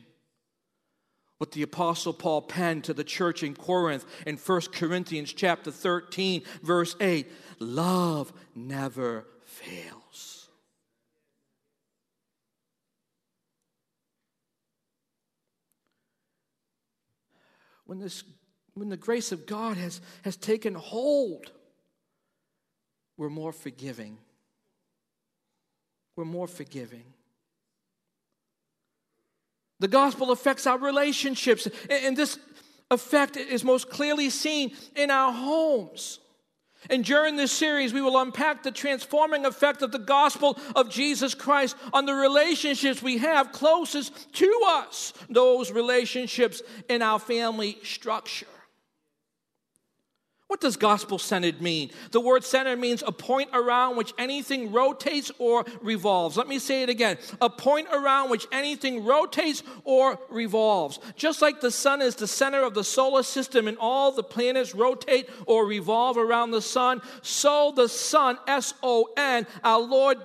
what 1.37 1.51
the 1.51 1.63
apostle 1.63 2.13
Paul 2.13 2.41
penned 2.41 2.85
to 2.85 2.93
the 2.93 3.03
church 3.03 3.43
in 3.43 3.55
Corinth 3.55 4.05
in 4.25 4.37
1 4.37 4.61
Corinthians 4.71 5.33
chapter 5.33 5.69
13 5.69 6.43
verse 6.63 6.95
8, 7.01 7.29
love 7.59 8.31
never 8.55 9.25
fails. 9.43 10.47
When 17.85 17.99
this 17.99 18.23
when 18.75 18.89
the 18.89 18.97
grace 18.97 19.31
of 19.31 19.45
God 19.45 19.77
has, 19.77 20.01
has 20.23 20.35
taken 20.35 20.75
hold, 20.75 21.51
we're 23.17 23.29
more 23.29 23.53
forgiving. 23.53 24.17
We're 26.15 26.25
more 26.25 26.47
forgiving. 26.47 27.05
The 29.79 29.87
gospel 29.87 30.31
affects 30.31 30.67
our 30.67 30.77
relationships, 30.77 31.67
and 31.89 32.15
this 32.15 32.37
effect 32.91 33.37
is 33.37 33.63
most 33.63 33.89
clearly 33.89 34.29
seen 34.29 34.73
in 34.95 35.09
our 35.09 35.31
homes. 35.31 36.19
And 36.89 37.03
during 37.03 37.35
this 37.35 37.51
series, 37.51 37.93
we 37.93 38.01
will 38.01 38.19
unpack 38.19 38.61
the 38.61 38.71
transforming 38.71 39.45
effect 39.45 39.81
of 39.81 39.91
the 39.91 39.99
gospel 39.99 40.57
of 40.75 40.89
Jesus 40.89 41.33
Christ 41.33 41.75
on 41.93 42.05
the 42.05 42.13
relationships 42.13 43.01
we 43.01 43.17
have 43.17 43.51
closest 43.51 44.33
to 44.33 44.61
us, 44.67 45.13
those 45.29 45.71
relationships 45.71 46.61
in 46.87 47.01
our 47.01 47.19
family 47.19 47.79
structure. 47.83 48.45
What 50.47 50.61
does 50.61 50.77
gospel 50.77 51.17
centered 51.17 51.59
mean? 51.59 51.89
The 52.11 52.21
word 52.21 52.43
centered 52.43 52.77
means 52.77 53.03
a 53.05 53.11
point 53.11 53.49
around 53.51 53.97
which 53.97 54.13
anything 54.17 54.71
rotates 54.71 55.31
or 55.39 55.65
revolves. 55.81 56.37
Let 56.37 56.47
me 56.47 56.59
say 56.59 56.83
it 56.83 56.89
again 56.89 57.17
a 57.41 57.49
point 57.49 57.87
around 57.91 58.29
which 58.29 58.45
anything 58.51 59.03
rotates 59.03 59.63
or 59.83 60.19
revolves. 60.29 60.99
Just 61.15 61.41
like 61.41 61.61
the 61.61 61.71
sun 61.71 62.01
is 62.01 62.15
the 62.15 62.27
center 62.27 62.61
of 62.61 62.75
the 62.75 62.83
solar 62.83 63.23
system 63.23 63.67
and 63.67 63.77
all 63.79 64.11
the 64.11 64.23
planets 64.23 64.75
rotate 64.75 65.29
or 65.47 65.65
revolve 65.65 66.15
around 66.15 66.51
the 66.51 66.61
sun, 66.61 67.01
so 67.23 67.73
the 67.75 67.89
sun, 67.89 68.37
S 68.47 68.75
O 68.83 69.09
N, 69.17 69.47
our 69.63 69.81
Lord 69.81 70.19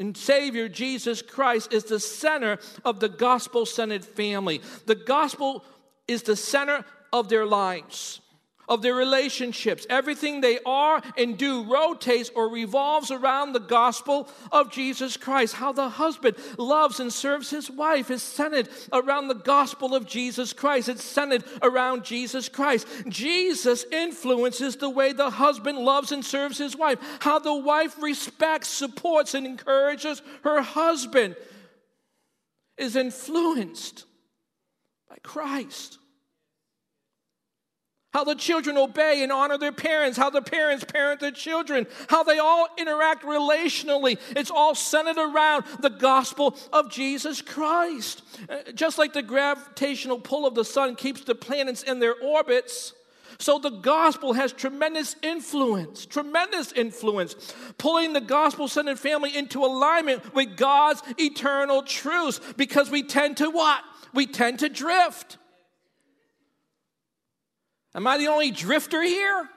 and 0.00 0.16
Savior 0.16 0.70
Jesus 0.70 1.20
Christ, 1.20 1.72
is 1.72 1.84
the 1.84 2.00
center 2.00 2.58
of 2.82 2.98
the 3.00 3.10
gospel 3.10 3.66
centered 3.66 4.06
family. 4.06 4.62
The 4.86 4.94
gospel 4.94 5.64
is 6.08 6.22
the 6.22 6.36
center 6.36 6.84
of 7.12 7.28
their 7.28 7.44
lives 7.44 8.20
of 8.68 8.82
their 8.82 8.94
relationships. 8.94 9.86
Everything 9.88 10.40
they 10.40 10.58
are 10.66 11.02
and 11.16 11.38
do 11.38 11.64
rotates 11.64 12.30
or 12.34 12.48
revolves 12.48 13.10
around 13.10 13.52
the 13.52 13.60
gospel 13.60 14.28
of 14.52 14.70
Jesus 14.70 15.16
Christ. 15.16 15.54
How 15.54 15.72
the 15.72 15.88
husband 15.88 16.36
loves 16.58 17.00
and 17.00 17.12
serves 17.12 17.50
his 17.50 17.70
wife 17.70 18.10
is 18.10 18.22
centered 18.22 18.68
around 18.92 19.28
the 19.28 19.34
gospel 19.34 19.94
of 19.94 20.06
Jesus 20.06 20.52
Christ. 20.52 20.88
It's 20.88 21.04
centered 21.04 21.44
around 21.62 22.04
Jesus 22.04 22.48
Christ. 22.48 22.86
Jesus 23.08 23.84
influences 23.92 24.76
the 24.76 24.90
way 24.90 25.12
the 25.12 25.30
husband 25.30 25.78
loves 25.78 26.12
and 26.12 26.24
serves 26.24 26.58
his 26.58 26.76
wife. 26.76 26.98
How 27.20 27.38
the 27.38 27.54
wife 27.54 28.00
respects, 28.02 28.68
supports, 28.68 29.34
and 29.34 29.46
encourages 29.46 30.22
her 30.42 30.62
husband 30.62 31.36
is 32.76 32.96
influenced 32.96 34.04
by 35.08 35.16
Christ 35.22 35.98
how 38.12 38.24
the 38.24 38.34
children 38.34 38.78
obey 38.78 39.22
and 39.22 39.30
honor 39.30 39.58
their 39.58 39.72
parents, 39.72 40.16
how 40.16 40.30
the 40.30 40.40
parents 40.40 40.84
parent 40.84 41.20
their 41.20 41.30
children, 41.30 41.86
how 42.08 42.22
they 42.22 42.38
all 42.38 42.66
interact 42.78 43.24
relationally. 43.24 44.18
It's 44.30 44.50
all 44.50 44.74
centered 44.74 45.18
around 45.18 45.64
the 45.80 45.90
gospel 45.90 46.56
of 46.72 46.90
Jesus 46.90 47.42
Christ. 47.42 48.22
Uh, 48.48 48.72
just 48.74 48.96
like 48.96 49.12
the 49.12 49.22
gravitational 49.22 50.18
pull 50.18 50.46
of 50.46 50.54
the 50.54 50.64
sun 50.64 50.96
keeps 50.96 51.22
the 51.22 51.34
planets 51.34 51.82
in 51.82 51.98
their 51.98 52.14
orbits, 52.14 52.94
so 53.38 53.58
the 53.58 53.70
gospel 53.70 54.32
has 54.32 54.52
tremendous 54.52 55.14
influence, 55.22 56.06
tremendous 56.06 56.72
influence, 56.72 57.34
pulling 57.76 58.12
the 58.12 58.20
gospel 58.20 58.68
centered 58.68 58.98
family 58.98 59.36
into 59.36 59.64
alignment 59.64 60.34
with 60.34 60.56
God's 60.56 61.02
eternal 61.18 61.82
truths 61.82 62.40
because 62.56 62.90
we 62.90 63.02
tend 63.02 63.36
to 63.38 63.50
what? 63.50 63.82
We 64.14 64.26
tend 64.26 64.60
to 64.60 64.68
drift. 64.68 65.36
Am 67.96 68.06
I 68.06 68.18
the 68.18 68.28
only 68.28 68.50
drifter 68.50 69.02
here? 69.02 69.48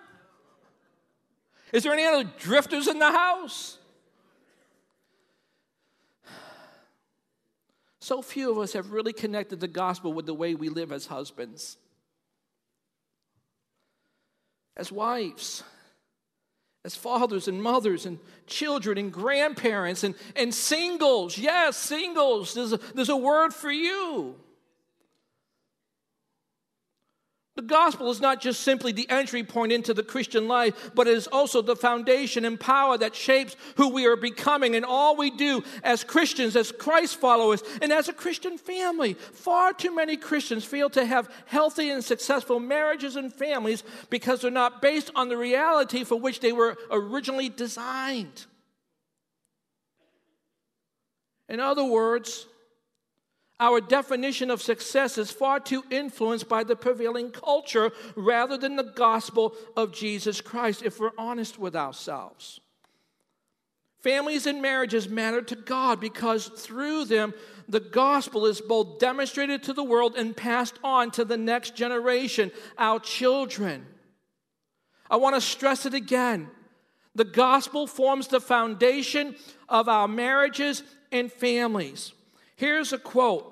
Is 1.73 1.83
there 1.83 1.91
any 1.91 2.05
other 2.05 2.23
drifters 2.39 2.87
in 2.87 2.97
the 2.97 3.11
house? 3.11 3.77
So 7.99 8.21
few 8.21 8.49
of 8.49 8.57
us 8.57 8.73
have 8.73 8.91
really 8.91 9.11
connected 9.11 9.59
the 9.59 9.67
gospel 9.67 10.13
with 10.13 10.25
the 10.25 10.33
way 10.33 10.55
we 10.55 10.69
live 10.69 10.93
as 10.93 11.05
husbands, 11.05 11.77
as 14.77 14.89
wives, 14.89 15.61
as 16.85 16.95
fathers 16.95 17.49
and 17.49 17.61
mothers 17.61 18.05
and 18.05 18.19
children 18.47 18.97
and 18.97 19.11
grandparents 19.11 20.05
and, 20.05 20.15
and 20.37 20.55
singles. 20.55 21.37
Yes, 21.37 21.75
singles. 21.75 22.53
There's 22.53 22.71
a, 22.71 22.77
there's 22.95 23.09
a 23.09 23.17
word 23.17 23.53
for 23.53 23.69
you. 23.69 24.37
The 27.60 27.66
gospel 27.66 28.10
is 28.10 28.22
not 28.22 28.39
just 28.39 28.62
simply 28.62 28.93
the 28.93 29.10
entry 29.10 29.43
point 29.43 29.74
into 29.74 29.93
the 29.93 30.01
Christian 30.01 30.47
life, 30.47 30.91
but 30.95 31.10
it 31.10 31.18
is 31.18 31.28
also 31.28 31.62
the 31.62 31.76
foundation 31.76 32.45
and 32.45 32.57
power 32.57 32.97
that 32.97 33.14
shapes 33.14 33.57
who 33.76 33.89
we 33.89 34.05
are 34.05 34.16
becoming 34.16 34.78
and 34.78 34.86
all 34.86 35.18
we 35.18 35.30
do 35.30 35.62
as 35.84 36.05
Christians, 36.05 36.55
as 36.55 36.72
Christ 36.72 37.20
followers, 37.20 37.62
and 37.82 37.91
as 37.91 38.07
a 38.07 38.14
Christian 38.14 38.57
family. 38.57 39.14
Far 39.14 39.74
too 39.74 39.93
many 39.93 40.16
Christians 40.16 40.64
fail 40.64 40.89
to 40.91 41.05
have 41.05 41.30
healthy 41.47 41.89
and 41.89 42.01
successful 42.01 42.62
marriages 42.62 43.18
and 43.18 43.34
families 43.34 43.84
because 44.10 44.39
they're 44.39 44.51
not 44.51 44.82
based 44.82 45.12
on 45.14 45.28
the 45.28 45.36
reality 45.36 46.05
for 46.05 46.18
which 46.18 46.39
they 46.39 46.53
were 46.53 46.78
originally 46.89 47.49
designed. 47.49 48.45
In 51.49 51.60
other 51.60 51.84
words, 51.84 52.47
our 53.60 53.82
definition 53.82 54.49
of 54.49 54.62
success 54.62 55.18
is 55.18 55.32
far 55.32 55.60
too 55.60 55.84
influenced 55.89 56.47
by 56.47 56.64
the 56.64 56.76
prevailing 56.76 57.32
culture 57.32 57.91
rather 58.16 58.57
than 58.57 58.78
the 58.78 58.84
gospel 58.84 59.53
of 59.76 59.93
Jesus 59.93 60.39
Christ, 60.39 60.82
if 60.84 60.99
we're 60.99 61.12
honest 61.18 61.60
with 61.60 61.76
ourselves. 61.76 62.62
Families 64.01 64.47
and 64.47 64.62
marriages 64.62 65.10
matter 65.10 65.41
to 65.41 65.55
God 65.57 65.99
because 65.99 66.47
through 66.47 67.05
them, 67.05 67.34
the 67.68 67.82
gospel 67.82 68.45
is 68.45 68.62
both 68.62 68.97
demonstrated 68.97 69.64
to 69.64 69.74
the 69.74 69.84
world 69.84 70.16
and 70.16 70.36
passed 70.36 70.80
on 70.84 71.12
to 71.12 71.26
the 71.26 71.38
next 71.38 71.76
generation, 71.76 72.51
our 72.78 72.99
children. 72.99 73.86
I 75.12 75.18
want 75.18 75.36
to 75.36 75.41
stress 75.41 75.86
it 75.86 75.93
again. 75.93 76.49
The 77.14 77.26
gospel 77.26 77.88
forms 77.88 78.28
the 78.28 78.39
foundation 78.39 79.36
of 79.68 79.89
our 79.89 80.07
marriages 80.07 80.82
and 81.12 81.30
families. 81.30 82.14
Here's 82.60 82.91
a 82.91 82.97
quote 82.97 83.49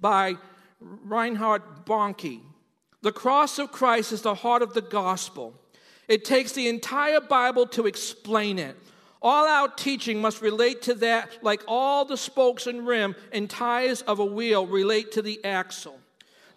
by 0.00 0.36
Reinhard 0.80 1.60
Bonnke 1.84 2.40
The 3.02 3.12
cross 3.12 3.58
of 3.58 3.70
Christ 3.70 4.12
is 4.12 4.22
the 4.22 4.34
heart 4.34 4.62
of 4.62 4.72
the 4.72 4.80
gospel. 4.80 5.52
It 6.08 6.24
takes 6.24 6.52
the 6.52 6.66
entire 6.66 7.20
Bible 7.20 7.66
to 7.66 7.86
explain 7.86 8.58
it. 8.58 8.74
All 9.20 9.46
our 9.46 9.68
teaching 9.68 10.22
must 10.22 10.40
relate 10.40 10.80
to 10.82 10.94
that, 10.94 11.44
like 11.44 11.64
all 11.68 12.06
the 12.06 12.16
spokes 12.16 12.66
and 12.66 12.86
rim 12.86 13.14
and 13.30 13.50
tires 13.50 14.00
of 14.00 14.20
a 14.20 14.24
wheel 14.24 14.66
relate 14.66 15.12
to 15.12 15.20
the 15.20 15.44
axle. 15.44 15.98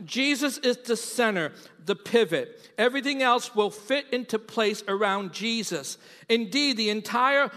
Jesus 0.06 0.58
is 0.60 0.78
the 0.78 0.96
center, 0.96 1.52
the 1.84 1.98
pivot. 1.98 2.72
Everything 2.78 3.22
else 3.22 3.54
will 3.54 3.72
fit 3.72 4.06
into 4.14 4.40
place 4.40 4.86
around 4.88 5.34
Jesus. 5.34 5.98
Indeed, 6.30 6.78
the 6.78 6.92
entire 6.92 7.52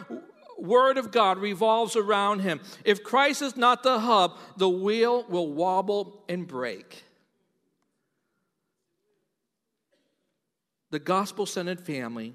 Word 0.58 0.98
of 0.98 1.10
God 1.10 1.38
revolves 1.38 1.96
around 1.96 2.40
him. 2.40 2.60
If 2.84 3.02
Christ 3.02 3.42
is 3.42 3.56
not 3.56 3.82
the 3.82 3.98
hub, 3.98 4.38
the 4.56 4.68
wheel 4.68 5.24
will 5.28 5.52
wobble 5.52 6.22
and 6.28 6.46
break. 6.46 7.04
The 10.90 10.98
gospel 10.98 11.46
centered 11.46 11.80
family 11.80 12.34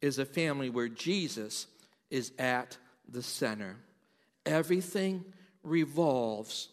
is 0.00 0.18
a 0.18 0.24
family 0.24 0.70
where 0.70 0.88
Jesus 0.88 1.66
is 2.10 2.30
at 2.38 2.78
the 3.08 3.22
center. 3.22 3.76
Everything 4.46 5.24
revolves 5.64 6.68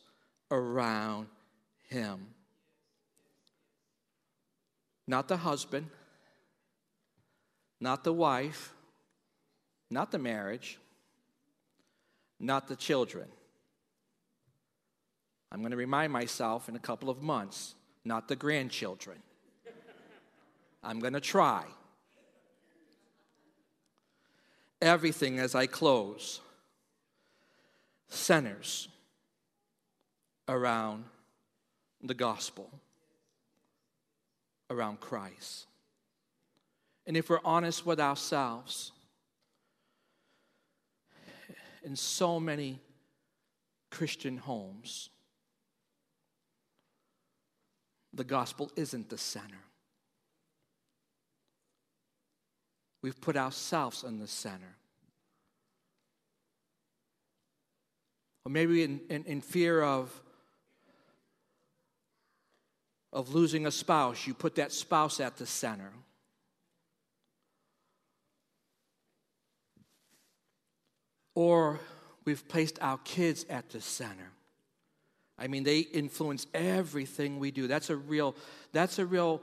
around 0.52 1.28
him. 1.88 2.28
Not 5.08 5.28
the 5.28 5.38
husband, 5.38 5.88
not 7.82 8.04
the 8.04 8.14
wife, 8.14 8.75
not 9.90 10.12
the 10.12 10.20
marriage, 10.20 10.80
not 12.40 12.68
the 12.68 12.76
children. 12.76 13.28
I'm 15.52 15.60
going 15.60 15.72
to 15.72 15.78
remind 15.78 16.12
myself 16.12 16.68
in 16.68 16.76
a 16.76 16.80
couple 16.80 17.10
of 17.10 17.22
months, 17.22 17.76
not 18.04 18.28
the 18.28 18.36
grandchildren. 18.36 19.18
I'm 20.84 21.00
going 21.00 21.14
to 21.14 21.22
try. 21.22 21.64
Everything 24.82 25.40
as 25.40 25.56
I 25.56 25.66
close 25.66 26.42
centers 28.10 28.88
around 30.48 31.06
the 32.04 32.14
gospel, 32.14 32.70
around 34.70 35.00
Christ. 35.00 35.68
And 37.08 37.16
if 37.18 37.30
we're 37.30 37.40
honest 37.44 37.86
with 37.86 38.00
ourselves, 38.00 38.92
in 41.86 41.96
so 41.96 42.40
many 42.40 42.80
Christian 43.92 44.38
homes, 44.38 45.10
the 48.14 48.24
gospel 48.24 48.72
isn't 48.76 49.10
the 49.10 49.18
center. 49.18 49.60
We've 53.04 53.20
put 53.22 53.38
ourselves 53.38 54.04
in 54.04 54.20
the 54.20 54.28
center. 54.28 54.76
Or 58.46 58.52
maybe 58.52 58.84
in, 58.84 59.02
in, 59.10 59.24
in 59.26 59.42
fear 59.42 59.84
of, 59.84 60.12
of 63.14 63.34
losing 63.34 63.68
a 63.68 63.72
spouse, 63.72 64.26
you 64.26 64.34
put 64.34 64.56
that 64.56 64.72
spouse 64.72 65.20
at 65.20 65.38
the 65.38 65.46
center. 65.46 65.92
Or 71.36 71.80
we've 72.24 72.48
placed 72.48 72.80
our 72.82 72.98
kids 73.00 73.46
at 73.50 73.70
the 73.70 73.82
center. 73.82 74.32
I 75.38 75.48
mean, 75.48 75.64
they 75.64 75.80
influence 75.80 76.48
everything 76.54 77.40
we 77.40 77.52
do. 77.52 77.68
That's 77.68 77.90
a 77.90 77.96
real, 77.96 78.36
that's 78.72 79.00
a 79.00 79.06
real 79.06 79.42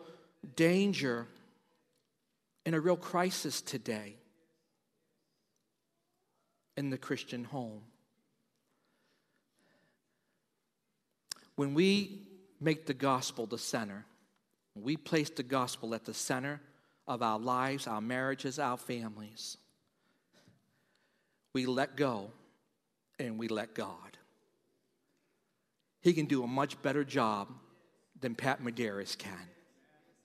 danger 0.56 1.26
and 2.64 2.74
a 2.74 2.80
real 2.80 2.96
crisis 2.96 3.60
today 3.60 4.16
in 6.76 6.90
the 6.90 6.98
Christian 6.98 7.44
home. 7.44 7.82
When 11.56 11.74
we 11.74 12.22
make 12.60 12.86
the 12.86 12.94
gospel 12.94 13.46
the 13.46 13.58
center, 13.58 14.06
we 14.74 14.96
place 14.96 15.28
the 15.28 15.42
gospel 15.42 15.94
at 15.94 16.04
the 16.04 16.14
center 16.14 16.60
of 17.06 17.22
our 17.22 17.38
lives, 17.38 17.86
our 17.86 18.00
marriages, 18.00 18.58
our 18.58 18.78
families, 18.78 19.58
we 21.54 21.66
let 21.66 21.96
go 21.96 22.30
and 23.18 23.38
we 23.38 23.48
let 23.48 23.74
God. 23.74 24.18
He 26.00 26.12
can 26.12 26.26
do 26.26 26.42
a 26.42 26.46
much 26.46 26.80
better 26.82 27.04
job 27.04 27.48
than 28.20 28.34
Pat 28.34 28.62
Medeiros 28.62 29.16
can. 29.16 29.48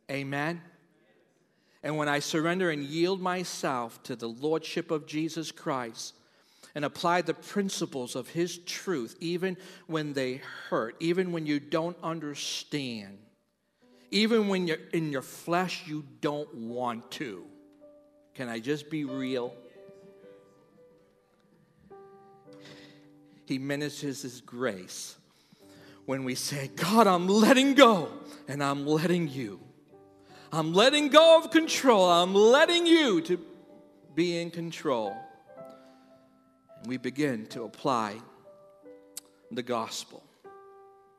Amen. 0.09 0.61
And 1.83 1.97
when 1.97 2.09
I 2.09 2.19
surrender 2.19 2.69
and 2.71 2.83
yield 2.83 3.21
myself 3.21 4.01
to 4.03 4.15
the 4.15 4.27
Lordship 4.27 4.89
of 4.91 5.05
Jesus 5.05 5.51
Christ 5.51 6.15
and 6.73 6.83
apply 6.83 7.21
the 7.21 7.33
principles 7.33 8.15
of 8.15 8.29
His 8.29 8.57
truth, 8.59 9.15
even 9.19 9.57
when 9.85 10.13
they 10.13 10.41
hurt, 10.69 10.95
even 10.99 11.31
when 11.31 11.45
you 11.45 11.59
don't 11.59 11.97
understand, 12.01 13.19
even 14.09 14.47
when 14.47 14.67
you're 14.67 14.77
in 14.93 15.11
your 15.11 15.21
flesh, 15.21 15.83
you 15.85 16.03
don't 16.21 16.53
want 16.55 17.11
to. 17.11 17.43
Can 18.33 18.49
I 18.49 18.59
just 18.59 18.89
be 18.89 19.03
real? 19.03 19.53
He 23.47 23.57
ministers 23.57 24.23
His 24.23 24.41
grace 24.41 25.15
when 26.05 26.25
we 26.25 26.35
say, 26.35 26.69
God, 26.75 27.07
I'm 27.07 27.27
letting 27.27 27.75
go 27.75 28.09
and 28.47 28.61
I'm 28.61 28.85
letting 28.85 29.29
you. 29.29 29.61
I'm 30.51 30.73
letting 30.73 31.07
go 31.07 31.41
of 31.41 31.49
control. 31.49 32.09
I'm 32.09 32.33
letting 32.33 32.85
you 32.85 33.21
to 33.21 33.39
be 34.15 34.37
in 34.37 34.51
control. 34.51 35.15
And 36.77 36.87
we 36.87 36.97
begin 36.97 37.45
to 37.47 37.63
apply 37.63 38.17
the 39.49 39.63
gospel, 39.63 40.23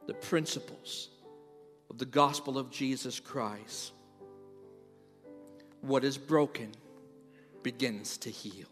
the 0.07 0.15
principles 0.15 1.09
of 1.89 1.97
the 1.97 2.07
gospel 2.07 2.59
of 2.59 2.71
Jesus 2.71 3.21
Christ. 3.21 3.93
What 5.81 6.05
is 6.05 6.19
broken 6.19 6.73
begins 7.63 8.19
to 8.19 8.31
heal. 8.31 8.67